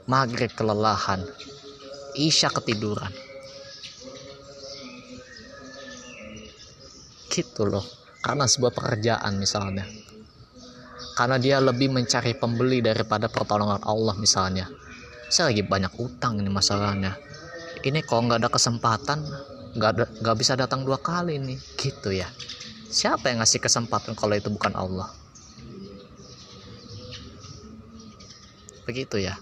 maghrib 0.06 0.54
kelelahan, 0.54 1.26
isya 2.14 2.48
ketiduran? 2.54 3.10
Gitu 7.28 7.66
loh 7.66 8.04
karena 8.24 8.48
sebuah 8.48 8.72
pekerjaan 8.72 9.36
misalnya. 9.36 9.84
Karena 11.14 11.36
dia 11.36 11.60
lebih 11.60 11.92
mencari 11.92 12.32
pembeli 12.34 12.80
daripada 12.80 13.28
pertolongan 13.28 13.84
Allah 13.84 14.16
misalnya. 14.16 14.66
Saya 15.28 15.52
lagi 15.52 15.62
banyak 15.62 15.92
utang 16.00 16.40
ini 16.40 16.48
masalahnya. 16.48 17.14
Ini 17.84 18.00
kalau 18.02 18.26
nggak 18.26 18.40
ada 18.40 18.50
kesempatan 18.50 19.20
nggak 19.74 20.36
bisa 20.38 20.54
datang 20.54 20.86
dua 20.86 20.98
kali 21.02 21.38
nih. 21.38 21.58
Gitu 21.78 22.14
ya. 22.14 22.30
Siapa 22.88 23.26
yang 23.30 23.42
ngasih 23.42 23.58
kesempatan 23.58 24.14
kalau 24.14 24.38
itu 24.38 24.48
bukan 24.48 24.72
Allah? 24.78 25.10
Begitu 28.86 29.18
ya. 29.18 29.34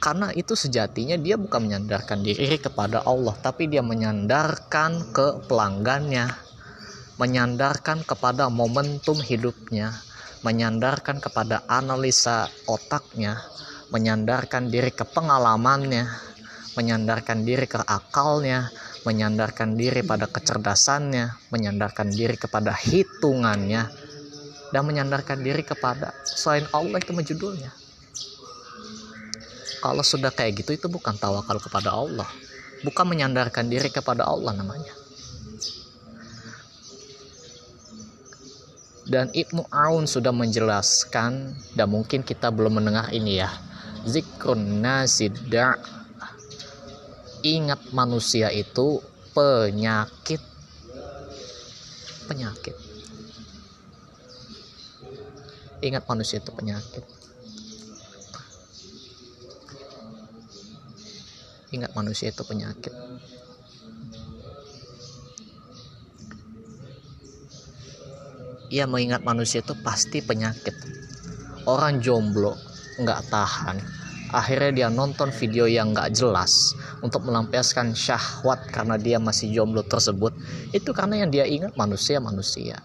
Karena 0.00 0.32
itu 0.32 0.56
sejatinya 0.56 1.20
dia 1.20 1.36
bukan 1.36 1.68
menyandarkan 1.68 2.24
diri 2.24 2.56
kepada 2.56 3.04
Allah 3.04 3.36
tapi 3.36 3.68
dia 3.68 3.84
menyandarkan 3.84 5.12
ke 5.12 5.44
pelanggannya 5.44 6.32
menyandarkan 7.20 8.00
kepada 8.08 8.48
momentum 8.48 9.20
hidupnya 9.20 9.92
menyandarkan 10.40 11.20
kepada 11.20 11.68
analisa 11.68 12.48
otaknya 12.64 13.44
menyandarkan 13.92 14.72
diri 14.72 14.88
ke 14.88 15.04
pengalamannya 15.04 16.29
menyandarkan 16.78 17.42
diri 17.42 17.66
ke 17.66 17.82
akalnya 17.82 18.70
menyandarkan 19.02 19.74
diri 19.74 20.04
pada 20.04 20.28
kecerdasannya 20.28 21.50
menyandarkan 21.50 22.12
diri 22.12 22.36
kepada 22.36 22.76
hitungannya 22.76 23.88
dan 24.70 24.82
menyandarkan 24.86 25.42
diri 25.42 25.66
kepada 25.66 26.14
selain 26.22 26.66
Allah 26.70 27.02
itu 27.02 27.10
judulnya. 27.34 27.74
Kalau 29.80 30.04
sudah 30.04 30.30
kayak 30.30 30.62
gitu 30.62 30.76
itu 30.76 30.86
bukan 30.86 31.16
tawakal 31.16 31.58
kepada 31.58 31.90
Allah. 31.90 32.28
Bukan 32.80 33.12
menyandarkan 33.12 33.68
diri 33.68 33.92
kepada 33.92 34.24
Allah 34.24 34.56
namanya. 34.56 34.94
Dan 39.10 39.26
Ibnu 39.34 39.66
Aun 39.74 40.06
sudah 40.06 40.30
menjelaskan 40.30 41.58
dan 41.74 41.88
mungkin 41.90 42.22
kita 42.22 42.46
belum 42.54 42.78
mendengar 42.78 43.10
ini 43.10 43.42
ya 43.42 43.50
zikrun 44.06 44.78
nasida 44.78 45.74
ingat 47.42 47.80
manusia 47.92 48.52
itu 48.52 49.00
penyakit. 49.32 50.42
Penyakit. 52.28 52.76
Ingat 55.80 56.04
manusia 56.04 56.38
itu 56.38 56.50
penyakit. 56.52 57.04
Ingat 61.70 61.90
manusia 61.96 62.28
itu 62.28 62.42
penyakit. 62.44 62.94
Ia 68.70 68.86
mengingat 68.86 69.26
manusia 69.26 69.64
itu 69.64 69.74
pasti 69.82 70.22
penyakit. 70.22 70.74
Orang 71.66 71.98
jomblo 71.98 72.54
nggak 73.00 73.32
tahan 73.32 73.99
akhirnya 74.30 74.70
dia 74.70 74.88
nonton 74.88 75.34
video 75.34 75.66
yang 75.66 75.94
nggak 75.94 76.14
jelas 76.14 76.74
untuk 77.02 77.26
melampiaskan 77.26 77.92
syahwat 77.92 78.70
karena 78.70 78.96
dia 78.96 79.18
masih 79.18 79.50
jomblo 79.50 79.82
tersebut. 79.82 80.34
Itu 80.70 80.94
karena 80.94 81.26
yang 81.26 81.30
dia 81.34 81.44
ingat 81.46 81.74
manusia 81.74 82.22
manusia 82.22 82.78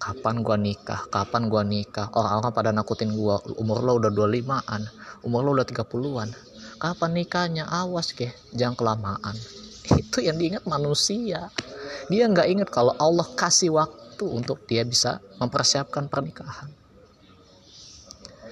kapan 0.00 0.40
gua 0.40 0.56
nikah? 0.56 1.04
Kapan 1.12 1.52
gua 1.52 1.60
nikah? 1.60 2.08
Orang-orang 2.16 2.52
pada 2.56 2.70
nakutin 2.72 3.12
gua. 3.12 3.36
Umur 3.60 3.84
lo 3.84 4.00
udah 4.00 4.08
25an 4.08 4.82
umur 5.20 5.44
lo 5.44 5.50
udah 5.52 5.68
30an 5.68 6.32
kapan 6.80 7.10
nikahnya? 7.12 7.64
Awas 7.68 8.16
ke 8.16 8.32
jangan 8.56 8.74
kelamaan. 8.74 9.36
Itu 10.00 10.24
yang 10.24 10.40
diingat 10.40 10.64
manusia. 10.64 11.52
Dia 12.08 12.24
nggak 12.26 12.48
ingat 12.48 12.68
kalau 12.72 12.96
Allah 12.96 13.28
kasih 13.36 13.76
waktu 13.76 14.24
untuk 14.24 14.64
dia 14.64 14.82
bisa 14.88 15.20
mempersiapkan 15.36 16.08
pernikahan 16.08 16.79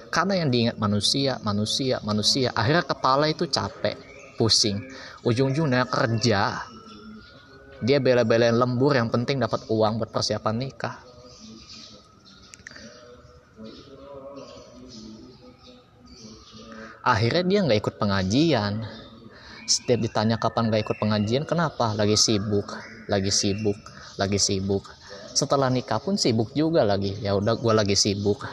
karena 0.09 0.41
yang 0.41 0.49
diingat 0.49 0.75
manusia 0.81 1.37
manusia 1.45 2.01
manusia. 2.03 2.49
Akhirnya 2.57 2.83
kepala 2.83 3.29
itu 3.29 3.45
capek 3.45 3.95
pusing. 4.35 4.81
Ujung-ujungnya 5.23 5.85
kerja. 5.87 6.65
Dia 7.79 7.97
bela-belain 8.03 8.57
lembur 8.57 8.91
yang 8.91 9.07
penting 9.07 9.39
dapat 9.39 9.63
uang 9.71 10.03
buat 10.03 10.11
persiapan 10.11 10.55
nikah. 10.59 10.99
Akhirnya 16.99 17.43
dia 17.47 17.59
nggak 17.63 17.79
ikut 17.79 17.95
pengajian. 17.95 18.83
Setiap 19.63 20.01
ditanya 20.01 20.35
kapan 20.35 20.67
nggak 20.67 20.81
ikut 20.83 20.97
pengajian 20.99 21.47
kenapa? 21.47 21.95
Lagi 21.95 22.19
sibuk 22.19 22.67
lagi 23.09 23.33
sibuk 23.33 23.75
lagi 24.21 24.37
sibuk. 24.37 24.85
Setelah 25.33 25.71
nikah 25.73 25.97
pun 25.97 26.19
sibuk 26.19 26.53
juga 26.53 26.85
lagi. 26.85 27.17
Ya 27.23 27.33
udah 27.33 27.57
gue 27.57 27.73
lagi 27.73 27.95
sibuk 27.97 28.43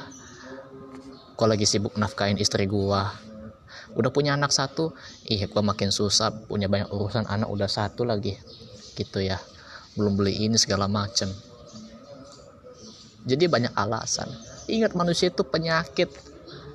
gue 1.37 1.47
lagi 1.47 1.69
sibuk 1.69 1.95
nafkain 2.01 2.41
istri 2.41 2.65
gue 2.65 3.03
udah 3.97 4.11
punya 4.13 4.37
anak 4.37 4.53
satu 4.53 4.93
ih 5.29 5.49
gue 5.49 5.63
makin 5.65 5.89
susah 5.89 6.33
punya 6.49 6.69
banyak 6.69 6.89
urusan 6.93 7.29
anak 7.29 7.49
udah 7.49 7.69
satu 7.69 8.05
lagi. 8.05 8.37
Gitu 8.97 9.25
ya. 9.25 9.41
Belum 9.97 10.17
beli 10.17 10.37
ini 10.49 10.57
segala 10.61 10.89
macem. 10.89 11.29
Jadi 13.27 13.45
banyak 13.49 13.73
alasan. 13.73 14.29
Ingat 14.69 14.93
manusia 14.93 15.33
itu 15.33 15.45
penyakit. 15.45 16.13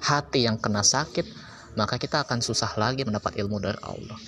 Hati 0.02 0.50
yang 0.50 0.58
kena 0.58 0.82
sakit 0.82 1.42
maka 1.78 1.96
kita 1.96 2.28
akan 2.28 2.44
susah 2.44 2.74
lagi 2.76 3.08
mendapat 3.08 3.38
ilmu 3.40 3.62
dari 3.62 3.80
Allah. 3.86 4.20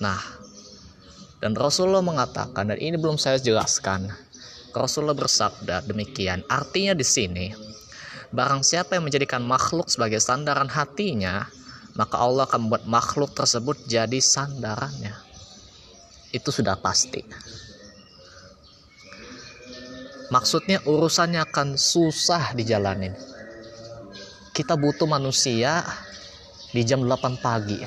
Nah 0.00 0.22
dan 1.40 1.56
Rasulullah 1.56 2.04
mengatakan 2.04 2.70
dan 2.70 2.78
ini 2.80 2.96
belum 2.96 3.18
saya 3.18 3.40
jelaskan 3.40 4.12
Rasulullah 4.74 5.16
bersabda 5.16 5.82
demikian. 5.86 6.46
Artinya 6.46 6.94
di 6.94 7.06
sini, 7.06 7.46
barang 8.30 8.62
siapa 8.62 8.94
yang 8.94 9.06
menjadikan 9.06 9.42
makhluk 9.42 9.90
sebagai 9.90 10.22
sandaran 10.22 10.70
hatinya, 10.70 11.46
maka 11.98 12.16
Allah 12.18 12.46
akan 12.46 12.66
membuat 12.66 12.86
makhluk 12.86 13.34
tersebut 13.34 13.86
jadi 13.90 14.18
sandarannya. 14.22 15.14
Itu 16.30 16.54
sudah 16.54 16.78
pasti. 16.78 17.26
Maksudnya 20.30 20.78
urusannya 20.86 21.42
akan 21.42 21.74
susah 21.74 22.54
dijalanin. 22.54 23.10
Kita 24.54 24.78
butuh 24.78 25.10
manusia 25.10 25.82
di 26.70 26.86
jam 26.86 27.02
8 27.02 27.42
pagi. 27.42 27.82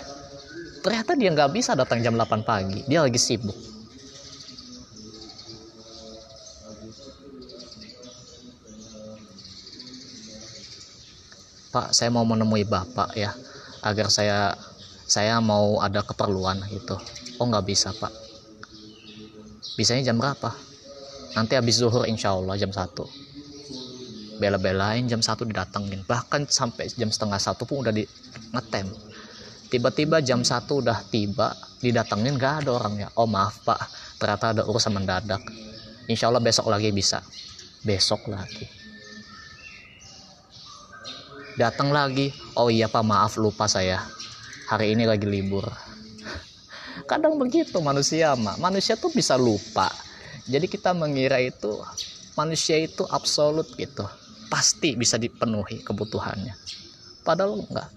Ternyata 0.83 1.15
dia 1.15 1.31
nggak 1.31 1.51
bisa 1.55 1.71
datang 1.71 2.03
jam 2.03 2.19
8 2.19 2.43
pagi. 2.43 2.83
Dia 2.83 3.07
lagi 3.07 3.15
sibuk 3.15 3.55
Pak 11.73 11.89
saya 11.89 12.13
mau 12.13 12.21
menemui 12.21 12.69
Bapak 12.69 13.17
ya 13.17 13.33
agar 13.81 14.13
saya 14.13 14.53
saya 15.09 15.41
mau 15.41 15.81
ada 15.81 16.05
keperluan 16.05 16.61
gitu. 16.69 16.93
Oh 17.41 17.49
nggak 17.49 17.65
bisa 17.65 17.89
Pak. 17.97 18.13
Bisanya 19.73 20.13
jam 20.13 20.21
berapa? 20.21 20.53
Nanti 21.33 21.57
habis 21.57 21.81
zuhur 21.81 22.05
insya 22.05 22.37
Allah 22.37 22.53
jam 22.61 22.69
1 22.69 24.37
bela-belain 24.37 25.01
jam 25.09 25.17
1 25.17 25.49
didatengin. 25.49 26.05
Bahkan 26.05 26.45
sampai 26.45 26.93
jam 26.93 27.09
setengah 27.09 27.41
satu 27.41 27.65
pun 27.65 27.81
udah 27.81 27.89
di 27.89 28.05
ngetem. 28.53 28.85
Tiba-tiba 29.73 30.21
jam 30.21 30.45
1 30.45 30.69
udah 30.69 31.01
tiba 31.09 31.57
didatengin 31.81 32.37
gak 32.37 32.61
ada 32.61 32.77
orangnya. 32.77 33.09
Oh 33.17 33.25
maaf 33.25 33.65
pak. 33.65 33.81
Ternyata 34.21 34.53
ada 34.53 34.61
urusan 34.69 34.93
mendadak. 34.93 35.41
Insya 36.05 36.29
Allah 36.29 36.43
besok 36.45 36.69
lagi 36.69 36.93
bisa. 36.93 37.25
Besok 37.81 38.29
lagi 38.29 38.82
datang 41.57 41.93
lagi. 41.93 42.33
Oh 42.57 42.69
iya 42.69 42.89
pak 42.89 43.03
maaf 43.05 43.37
lupa 43.37 43.69
saya. 43.69 44.01
Hari 44.69 44.97
ini 44.97 45.05
lagi 45.05 45.27
libur. 45.29 45.65
Kadang 47.09 47.37
begitu 47.37 47.77
manusia 47.81 48.33
mak. 48.33 48.57
Manusia 48.57 48.97
tuh 48.97 49.13
bisa 49.13 49.37
lupa. 49.37 49.89
Jadi 50.49 50.67
kita 50.67 50.91
mengira 50.91 51.39
itu 51.39 51.79
manusia 52.35 52.77
itu 52.79 53.05
absolut 53.07 53.69
gitu. 53.77 54.05
Pasti 54.49 54.93
bisa 54.97 55.17
dipenuhi 55.17 55.81
kebutuhannya. 55.81 56.53
Padahal 57.23 57.63
enggak. 57.63 57.89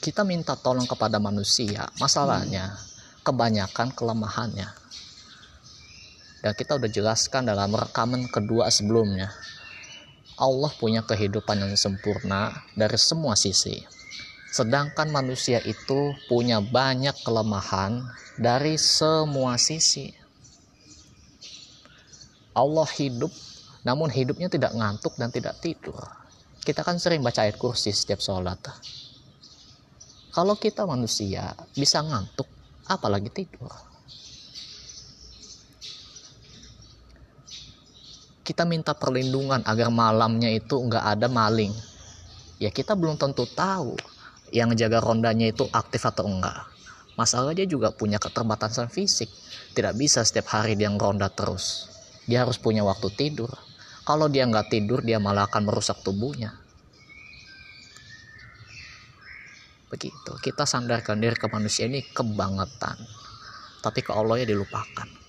Kita 0.00 0.24
minta 0.24 0.56
tolong 0.56 0.88
kepada 0.88 1.20
manusia. 1.20 1.84
Masalahnya 2.00 2.72
kebanyakan 3.20 3.92
kelemahannya 3.92 4.79
dan 6.40 6.56
kita 6.56 6.76
udah 6.80 6.88
jelaskan 6.88 7.48
dalam 7.48 7.72
rekaman 7.72 8.28
kedua 8.32 8.72
sebelumnya 8.72 9.32
Allah 10.40 10.72
punya 10.72 11.04
kehidupan 11.04 11.60
yang 11.60 11.76
sempurna 11.76 12.64
dari 12.72 12.96
semua 12.96 13.36
sisi. 13.36 13.76
Sedangkan 14.48 15.12
manusia 15.12 15.60
itu 15.60 16.16
punya 16.32 16.64
banyak 16.64 17.12
kelemahan 17.28 18.08
dari 18.40 18.80
semua 18.80 19.60
sisi. 19.60 20.08
Allah 22.56 22.88
hidup 22.96 23.28
namun 23.84 24.08
hidupnya 24.08 24.48
tidak 24.48 24.72
ngantuk 24.72 25.12
dan 25.20 25.28
tidak 25.28 25.60
tidur. 25.60 26.00
Kita 26.64 26.88
kan 26.88 26.96
sering 26.96 27.20
baca 27.20 27.44
ayat 27.44 27.60
kursi 27.60 27.92
setiap 27.92 28.24
sholat. 28.24 28.64
Kalau 30.32 30.56
kita 30.56 30.88
manusia 30.88 31.52
bisa 31.76 32.00
ngantuk 32.00 32.48
apalagi 32.88 33.28
tidur 33.28 33.89
kita 38.50 38.66
minta 38.66 38.98
perlindungan 38.98 39.62
agar 39.62 39.94
malamnya 39.94 40.50
itu 40.50 40.74
nggak 40.74 41.06
ada 41.06 41.30
maling. 41.30 41.70
Ya 42.58 42.74
kita 42.74 42.98
belum 42.98 43.14
tentu 43.14 43.46
tahu 43.46 43.94
yang 44.50 44.74
jaga 44.74 44.98
rondanya 44.98 45.54
itu 45.54 45.70
aktif 45.70 46.02
atau 46.02 46.26
enggak. 46.26 46.66
Masalahnya 47.14 47.62
juga 47.70 47.94
punya 47.94 48.18
keterbatasan 48.18 48.90
fisik. 48.90 49.30
Tidak 49.70 49.94
bisa 49.94 50.26
setiap 50.26 50.50
hari 50.50 50.74
dia 50.74 50.90
ronda 50.90 51.30
terus. 51.30 51.86
Dia 52.26 52.42
harus 52.42 52.58
punya 52.58 52.82
waktu 52.82 53.14
tidur. 53.14 53.54
Kalau 54.02 54.26
dia 54.26 54.42
nggak 54.50 54.66
tidur 54.66 54.98
dia 55.06 55.22
malah 55.22 55.46
akan 55.46 55.70
merusak 55.70 56.02
tubuhnya. 56.02 56.50
Begitu. 59.94 60.32
Kita 60.42 60.66
sandarkan 60.66 61.22
diri 61.22 61.38
ke 61.38 61.46
manusia 61.46 61.86
ini 61.86 62.02
kebangetan. 62.02 62.98
Tapi 63.78 64.02
ke 64.02 64.10
Allah 64.10 64.42
ya 64.42 64.50
dilupakan 64.50 65.19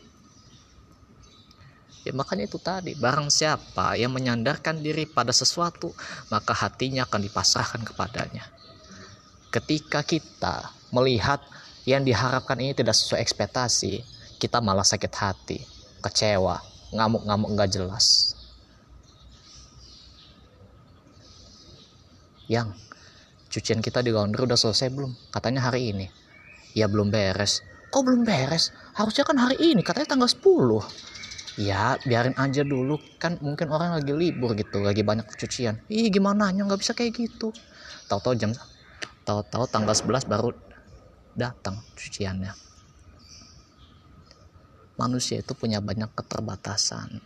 Ya 2.02 2.12
makanya 2.18 2.50
itu 2.50 2.58
tadi, 2.58 2.98
barang 2.98 3.30
siapa 3.30 3.94
yang 3.94 4.10
menyandarkan 4.10 4.82
diri 4.82 5.06
pada 5.06 5.30
sesuatu, 5.30 5.94
maka 6.34 6.54
hatinya 6.58 7.06
akan 7.06 7.22
dipasrahkan 7.30 7.86
kepadanya. 7.86 8.42
Ketika 9.54 10.02
kita 10.02 10.74
melihat 10.90 11.44
yang 11.86 12.02
diharapkan 12.02 12.58
ini 12.58 12.74
tidak 12.74 12.98
sesuai 12.98 13.22
ekspektasi, 13.22 14.02
kita 14.42 14.58
malah 14.58 14.86
sakit 14.86 15.14
hati, 15.14 15.62
kecewa, 16.02 16.58
ngamuk-ngamuk 16.90 17.50
nggak 17.54 17.70
jelas. 17.70 18.34
Yang 22.50 22.74
cucian 23.54 23.80
kita 23.80 24.02
di 24.02 24.10
laundry 24.10 24.50
udah 24.50 24.58
selesai 24.58 24.90
belum? 24.90 25.14
Katanya 25.30 25.70
hari 25.70 25.94
ini. 25.94 26.10
Ya 26.74 26.90
belum 26.90 27.14
beres. 27.14 27.62
Kok 27.94 28.02
belum 28.04 28.24
beres? 28.26 28.74
harusnya 28.92 29.24
kan 29.24 29.40
hari 29.40 29.56
ini 29.60 29.82
katanya 29.84 30.16
tanggal 30.16 30.28
10 30.28 31.21
ya 31.60 32.00
biarin 32.04 32.36
aja 32.38 32.64
dulu. 32.64 33.00
Kan 33.20 33.40
mungkin 33.42 33.68
orang 33.72 34.00
lagi 34.00 34.14
libur 34.14 34.56
gitu 34.56 34.84
lagi 34.84 35.04
banyak 35.04 35.28
cucian. 35.36 35.82
Ih 35.92 36.08
gimana 36.12 36.52
nya? 36.52 36.64
Nggak 36.64 36.82
bisa 36.84 36.94
kayak 36.96 37.18
gitu. 37.18 37.52
Tahu-tahu 38.08 38.36
jam 38.38 38.52
tahu-tahu 39.24 39.66
tanggal 39.72 39.96
11 39.96 40.28
baru 40.28 40.52
datang 41.36 41.80
cuciannya. 41.96 42.54
Manusia 45.00 45.42
itu 45.42 45.58
punya 45.58 45.82
banyak 45.82 46.12
keterbatasan. 46.14 47.24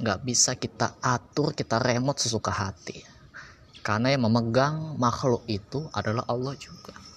Nggak 0.00 0.18
bisa 0.24 0.56
kita 0.56 0.96
atur 1.04 1.52
kita 1.52 1.76
remote 1.76 2.22
sesuka 2.24 2.54
hati. 2.54 3.04
Karena 3.80 4.12
yang 4.12 4.28
memegang 4.28 4.96
makhluk 4.96 5.44
itu 5.48 5.88
adalah 5.92 6.24
Allah 6.28 6.52
juga 6.56 7.09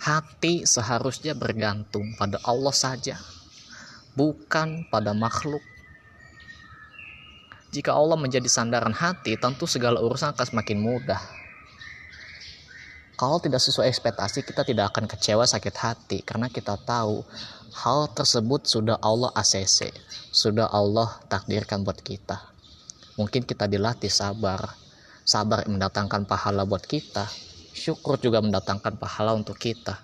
Hati 0.00 0.64
seharusnya 0.64 1.36
bergantung 1.36 2.16
pada 2.16 2.40
Allah 2.48 2.72
saja, 2.72 3.20
bukan 4.16 4.88
pada 4.88 5.12
makhluk. 5.12 5.60
Jika 7.70 7.92
Allah 7.92 8.16
menjadi 8.16 8.48
sandaran 8.48 8.96
hati, 8.96 9.36
tentu 9.36 9.68
segala 9.68 10.00
urusan 10.00 10.32
akan 10.32 10.46
semakin 10.48 10.78
mudah. 10.80 11.20
Kalau 13.20 13.36
tidak 13.44 13.60
sesuai 13.60 13.92
ekspektasi, 13.92 14.40
kita 14.40 14.64
tidak 14.64 14.96
akan 14.96 15.04
kecewa 15.04 15.44
sakit 15.44 15.76
hati 15.76 16.18
karena 16.24 16.48
kita 16.48 16.80
tahu 16.80 17.20
hal 17.84 18.08
tersebut 18.16 18.64
sudah 18.64 18.96
Allah 19.04 19.28
ACC, 19.36 19.92
sudah 20.32 20.64
Allah 20.72 21.20
takdirkan 21.28 21.84
buat 21.84 22.00
kita. 22.00 22.40
Mungkin 23.20 23.44
kita 23.44 23.68
dilatih 23.68 24.08
sabar, 24.08 24.72
sabar 25.28 25.68
mendatangkan 25.68 26.24
pahala 26.24 26.64
buat 26.64 26.80
kita, 26.88 27.28
syukur 27.74 28.18
juga 28.18 28.42
mendatangkan 28.42 28.98
pahala 28.98 29.34
untuk 29.34 29.56
kita. 29.56 30.02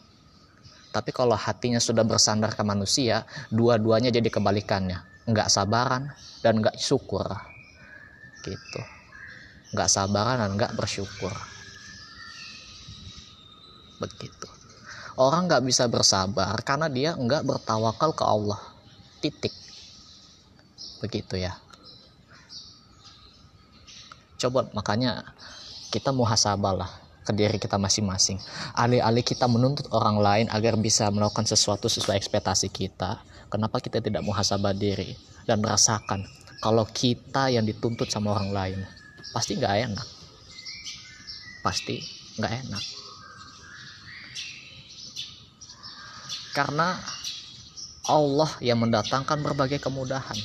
Tapi 0.94 1.12
kalau 1.12 1.36
hatinya 1.36 1.76
sudah 1.76 2.08
bersandar 2.08 2.56
ke 2.56 2.64
manusia, 2.64 3.28
dua-duanya 3.52 4.08
jadi 4.08 4.32
kebalikannya. 4.32 5.28
Nggak 5.28 5.52
sabaran 5.52 6.08
dan 6.40 6.64
nggak 6.64 6.80
syukur. 6.80 7.26
Gitu. 8.40 8.80
Nggak 9.76 9.92
sabaran 9.92 10.40
dan 10.40 10.50
nggak 10.56 10.72
bersyukur. 10.72 11.34
Begitu. 14.00 14.48
Orang 15.20 15.52
nggak 15.52 15.64
bisa 15.68 15.84
bersabar 15.84 16.56
karena 16.64 16.88
dia 16.88 17.12
nggak 17.12 17.44
bertawakal 17.44 18.16
ke 18.16 18.24
Allah. 18.24 18.60
Titik. 19.20 19.52
Begitu 21.04 21.44
ya. 21.44 21.60
Coba 24.40 24.68
makanya 24.72 25.28
kita 25.92 26.12
muhasabah 26.12 26.72
lah 26.72 27.05
ke 27.26 27.34
diri 27.34 27.58
kita 27.58 27.74
masing-masing. 27.74 28.38
Alih-alih 28.78 29.26
kita 29.26 29.50
menuntut 29.50 29.90
orang 29.90 30.22
lain 30.22 30.46
agar 30.54 30.78
bisa 30.78 31.10
melakukan 31.10 31.42
sesuatu 31.42 31.90
sesuai 31.90 32.14
ekspektasi 32.14 32.70
kita, 32.70 33.18
kenapa 33.50 33.82
kita 33.82 33.98
tidak 33.98 34.22
muhasabah 34.22 34.70
diri 34.70 35.18
dan 35.42 35.58
merasakan 35.58 36.22
kalau 36.60 36.88
kita 36.88 37.52
yang 37.52 37.68
dituntut 37.68 38.08
sama 38.08 38.32
orang 38.32 38.50
lain, 38.50 38.80
pasti 39.36 39.60
nggak 39.60 39.74
enak. 39.92 40.08
Pasti 41.60 42.00
nggak 42.40 42.52
enak. 42.64 42.84
Karena 46.56 46.96
Allah 48.08 48.50
yang 48.64 48.80
mendatangkan 48.80 49.44
berbagai 49.44 49.76
kemudahan. 49.76 50.38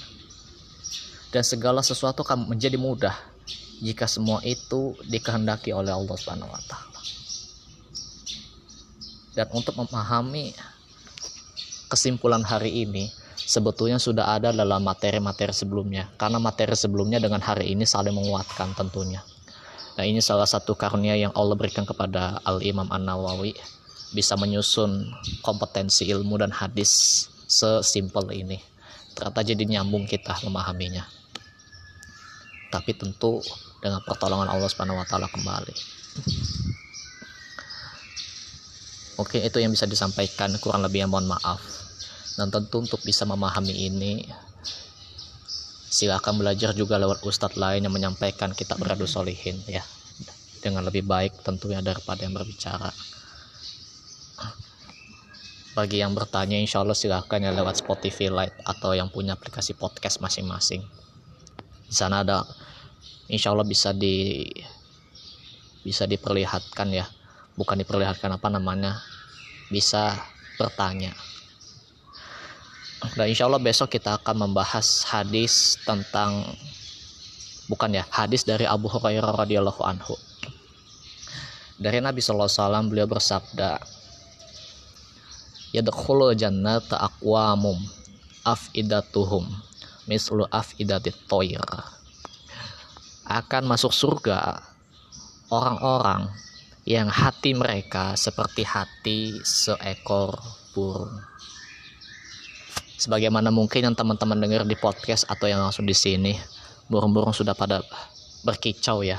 Dan 1.31 1.47
segala 1.47 1.79
sesuatu 1.79 2.27
akan 2.27 2.51
menjadi 2.51 2.75
mudah 2.75 3.30
jika 3.81 4.05
semua 4.05 4.39
itu 4.45 4.93
dikehendaki 5.09 5.73
oleh 5.73 5.89
Allah 5.91 6.15
Subhanahu 6.15 6.53
wa 6.53 6.61
taala. 6.69 6.99
Dan 9.33 9.47
untuk 9.51 9.73
memahami 9.75 10.53
kesimpulan 11.89 12.45
hari 12.45 12.85
ini 12.85 13.09
sebetulnya 13.35 13.97
sudah 13.97 14.37
ada 14.37 14.53
dalam 14.53 14.85
materi-materi 14.85 15.51
sebelumnya 15.51 16.07
karena 16.15 16.37
materi 16.39 16.77
sebelumnya 16.77 17.19
dengan 17.19 17.41
hari 17.41 17.73
ini 17.73 17.83
saling 17.83 18.13
menguatkan 18.13 18.71
tentunya. 18.77 19.25
Nah, 19.99 20.07
ini 20.07 20.23
salah 20.23 20.47
satu 20.47 20.71
karunia 20.77 21.19
yang 21.19 21.35
Allah 21.35 21.57
berikan 21.59 21.83
kepada 21.83 22.39
Al-Imam 22.47 22.87
An-Nawawi 22.87 23.51
bisa 24.15 24.39
menyusun 24.39 25.11
kompetensi 25.43 26.07
ilmu 26.07 26.39
dan 26.39 26.51
hadis 26.51 27.27
sesimpel 27.47 28.31
ini. 28.31 28.59
Ternyata 29.11 29.43
jadi 29.43 29.63
nyambung 29.67 30.07
kita 30.07 30.39
memahaminya. 30.47 31.03
Tapi 32.71 32.95
tentu 32.95 33.43
dengan 33.81 33.99
pertolongan 34.05 34.47
Allah 34.47 34.69
Subhanahu 34.69 35.01
wa 35.01 35.05
taala 35.09 35.27
kembali. 35.27 35.75
Oke, 39.19 39.37
itu 39.41 39.57
yang 39.61 39.73
bisa 39.73 39.89
disampaikan 39.89 40.53
kurang 40.61 40.85
lebih 40.85 41.05
mohon 41.09 41.29
maaf. 41.29 41.61
Dan 42.39 42.47
tentu 42.47 42.79
untuk 42.79 43.03
bisa 43.03 43.27
memahami 43.27 43.75
ini 43.75 44.23
silakan 45.91 46.39
belajar 46.39 46.71
juga 46.71 46.95
lewat 46.95 47.27
ustadz 47.27 47.59
lain 47.59 47.83
yang 47.83 47.91
menyampaikan 47.91 48.55
kitab 48.55 48.79
beradu 48.79 49.03
solihin 49.03 49.59
ya 49.67 49.83
dengan 50.63 50.87
lebih 50.87 51.03
baik 51.03 51.43
tentunya 51.43 51.83
daripada 51.83 52.23
yang 52.23 52.31
berbicara 52.31 52.95
bagi 55.75 55.99
yang 55.99 56.15
bertanya 56.15 56.55
insya 56.55 56.79
Allah 56.79 56.95
silahkan 56.95 57.43
ya 57.43 57.51
lewat 57.51 57.83
Spotify 57.83 58.31
Lite 58.31 58.55
atau 58.63 58.95
yang 58.95 59.11
punya 59.11 59.35
aplikasi 59.35 59.75
podcast 59.75 60.23
masing-masing 60.23 60.79
di 61.91 61.95
sana 61.95 62.23
ada 62.23 62.47
insya 63.31 63.55
Allah 63.55 63.63
bisa 63.63 63.95
di 63.95 64.43
bisa 65.87 66.03
diperlihatkan 66.03 66.91
ya. 66.91 67.07
Bukan 67.55 67.79
diperlihatkan 67.79 68.27
apa 68.35 68.47
namanya 68.51 68.99
bisa 69.71 70.19
bertanya. 70.59 71.15
Dan 73.15 73.31
insya 73.31 73.47
Allah 73.49 73.63
besok 73.63 73.89
kita 73.89 74.21
akan 74.21 74.51
membahas 74.51 75.07
hadis 75.09 75.79
tentang 75.87 76.45
bukan 77.65 77.97
ya 77.97 78.03
hadis 78.11 78.45
dari 78.45 78.67
Abu 78.67 78.91
Hurairah 78.91 79.47
radhiyallahu 79.47 79.81
anhu. 79.81 80.13
Dari 81.81 81.97
Nabi 81.97 82.21
Sallallahu 82.21 82.45
Alaihi 82.45 82.61
Wasallam 82.61 82.85
beliau 82.93 83.07
bersabda 83.09 83.81
yadkhulu 85.73 86.37
jannata 86.37 87.01
aqwamum 87.01 87.81
afidatuhum 88.45 89.49
mislu 90.05 90.45
afidatit 90.53 91.17
toir 91.25 91.65
akan 93.39 93.63
masuk 93.69 93.95
surga 93.95 94.59
orang-orang 95.51 96.31
yang 96.87 97.07
hati 97.07 97.53
mereka 97.53 98.17
seperti 98.17 98.65
hati 98.65 99.37
seekor 99.45 100.35
burung. 100.73 101.21
Sebagaimana 102.97 103.49
mungkin 103.49 103.91
yang 103.91 103.95
teman-teman 103.97 104.37
dengar 104.37 104.63
di 104.65 104.77
podcast 104.77 105.25
atau 105.29 105.49
yang 105.49 105.61
langsung 105.61 105.85
di 105.85 105.93
sini, 105.93 106.37
burung-burung 106.89 107.33
sudah 107.33 107.53
pada 107.53 107.81
berkicau 108.45 109.01
ya. 109.01 109.17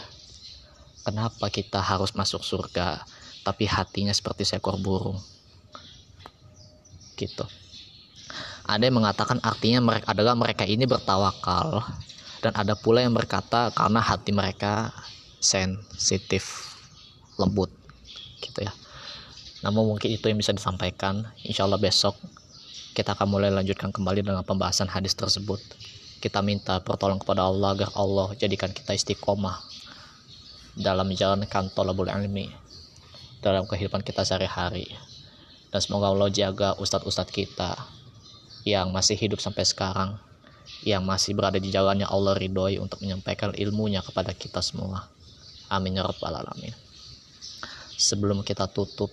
Kenapa 1.02 1.50
kita 1.50 1.82
harus 1.82 2.14
masuk 2.14 2.46
surga, 2.46 3.02
tapi 3.42 3.66
hatinya 3.66 4.14
seperti 4.14 4.46
seekor 4.46 4.78
burung? 4.78 5.18
Gitu. 7.18 7.42
Ada 8.62 8.86
yang 8.86 9.02
mengatakan 9.02 9.42
artinya 9.42 9.82
mereka 9.82 10.14
adalah 10.14 10.38
mereka 10.38 10.62
ini 10.62 10.86
bertawakal 10.86 11.82
dan 12.42 12.52
ada 12.58 12.74
pula 12.74 13.06
yang 13.06 13.14
berkata 13.14 13.70
karena 13.70 14.02
hati 14.02 14.34
mereka 14.34 14.90
sensitif 15.38 16.74
lembut 17.38 17.70
gitu 18.42 18.66
ya. 18.66 18.74
Namun 19.62 19.94
mungkin 19.94 20.10
itu 20.10 20.26
yang 20.26 20.42
bisa 20.42 20.50
disampaikan. 20.50 21.22
Insya 21.46 21.64
Allah 21.64 21.78
besok 21.78 22.18
kita 22.98 23.14
akan 23.14 23.30
mulai 23.30 23.54
lanjutkan 23.54 23.94
kembali 23.94 24.26
dengan 24.26 24.42
pembahasan 24.42 24.90
hadis 24.90 25.14
tersebut. 25.14 25.62
Kita 26.18 26.42
minta 26.42 26.82
pertolongan 26.82 27.22
kepada 27.22 27.46
Allah 27.46 27.78
agar 27.78 27.90
Allah 27.94 28.34
jadikan 28.34 28.74
kita 28.74 28.90
istiqomah 28.90 29.62
dalam 30.74 31.06
menjalankan 31.06 31.70
tolabul 31.70 32.10
ilmi 32.10 32.50
dalam 33.38 33.70
kehidupan 33.70 34.02
kita 34.02 34.26
sehari-hari. 34.26 34.90
Dan 35.70 35.78
semoga 35.78 36.10
Allah 36.10 36.28
jaga 36.28 36.74
ustadz-ustadz 36.78 37.32
kita 37.32 37.78
yang 38.66 38.90
masih 38.90 39.14
hidup 39.14 39.38
sampai 39.38 39.62
sekarang 39.66 40.18
yang 40.82 41.06
masih 41.06 41.34
berada 41.38 41.62
di 41.62 41.70
jalannya 41.70 42.06
Allah 42.06 42.34
ridhoi 42.34 42.78
untuk 42.82 43.02
menyampaikan 43.02 43.54
ilmunya 43.54 44.02
kepada 44.02 44.34
kita 44.34 44.58
semua. 44.58 45.06
Amin 45.70 45.96
ya 45.96 46.04
rabbal 46.04 46.36
alamin. 46.36 46.74
Sebelum 47.96 48.42
kita 48.42 48.66
tutup, 48.66 49.08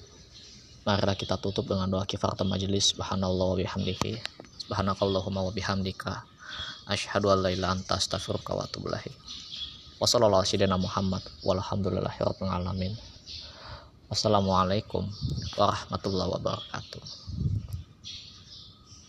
marilah 0.83 1.13
kita 1.13 1.37
tutup 1.37 1.69
dengan 1.69 1.87
doa 1.87 2.03
kifaratul 2.09 2.49
majelis. 2.49 2.91
Subhanallah 2.91 3.53
wa 3.53 3.57
bihamdihi. 3.57 4.17
Subhanakallahumma 4.65 5.45
wa 5.45 5.53
bihamdika. 5.53 6.25
Asyhadu 6.89 7.29
an 7.29 7.45
la 7.45 7.53
ilaha 7.53 7.77
anta 7.77 8.01
astaghfiruka 8.01 8.57
wa 8.57 8.65
atubu 8.65 8.89
ilaik. 8.89 9.13
Alamin. 12.49 12.97
Wassalamualaikum 14.09 15.05
warahmatullahi 15.53 16.33
wabarakatuh. 16.33 17.68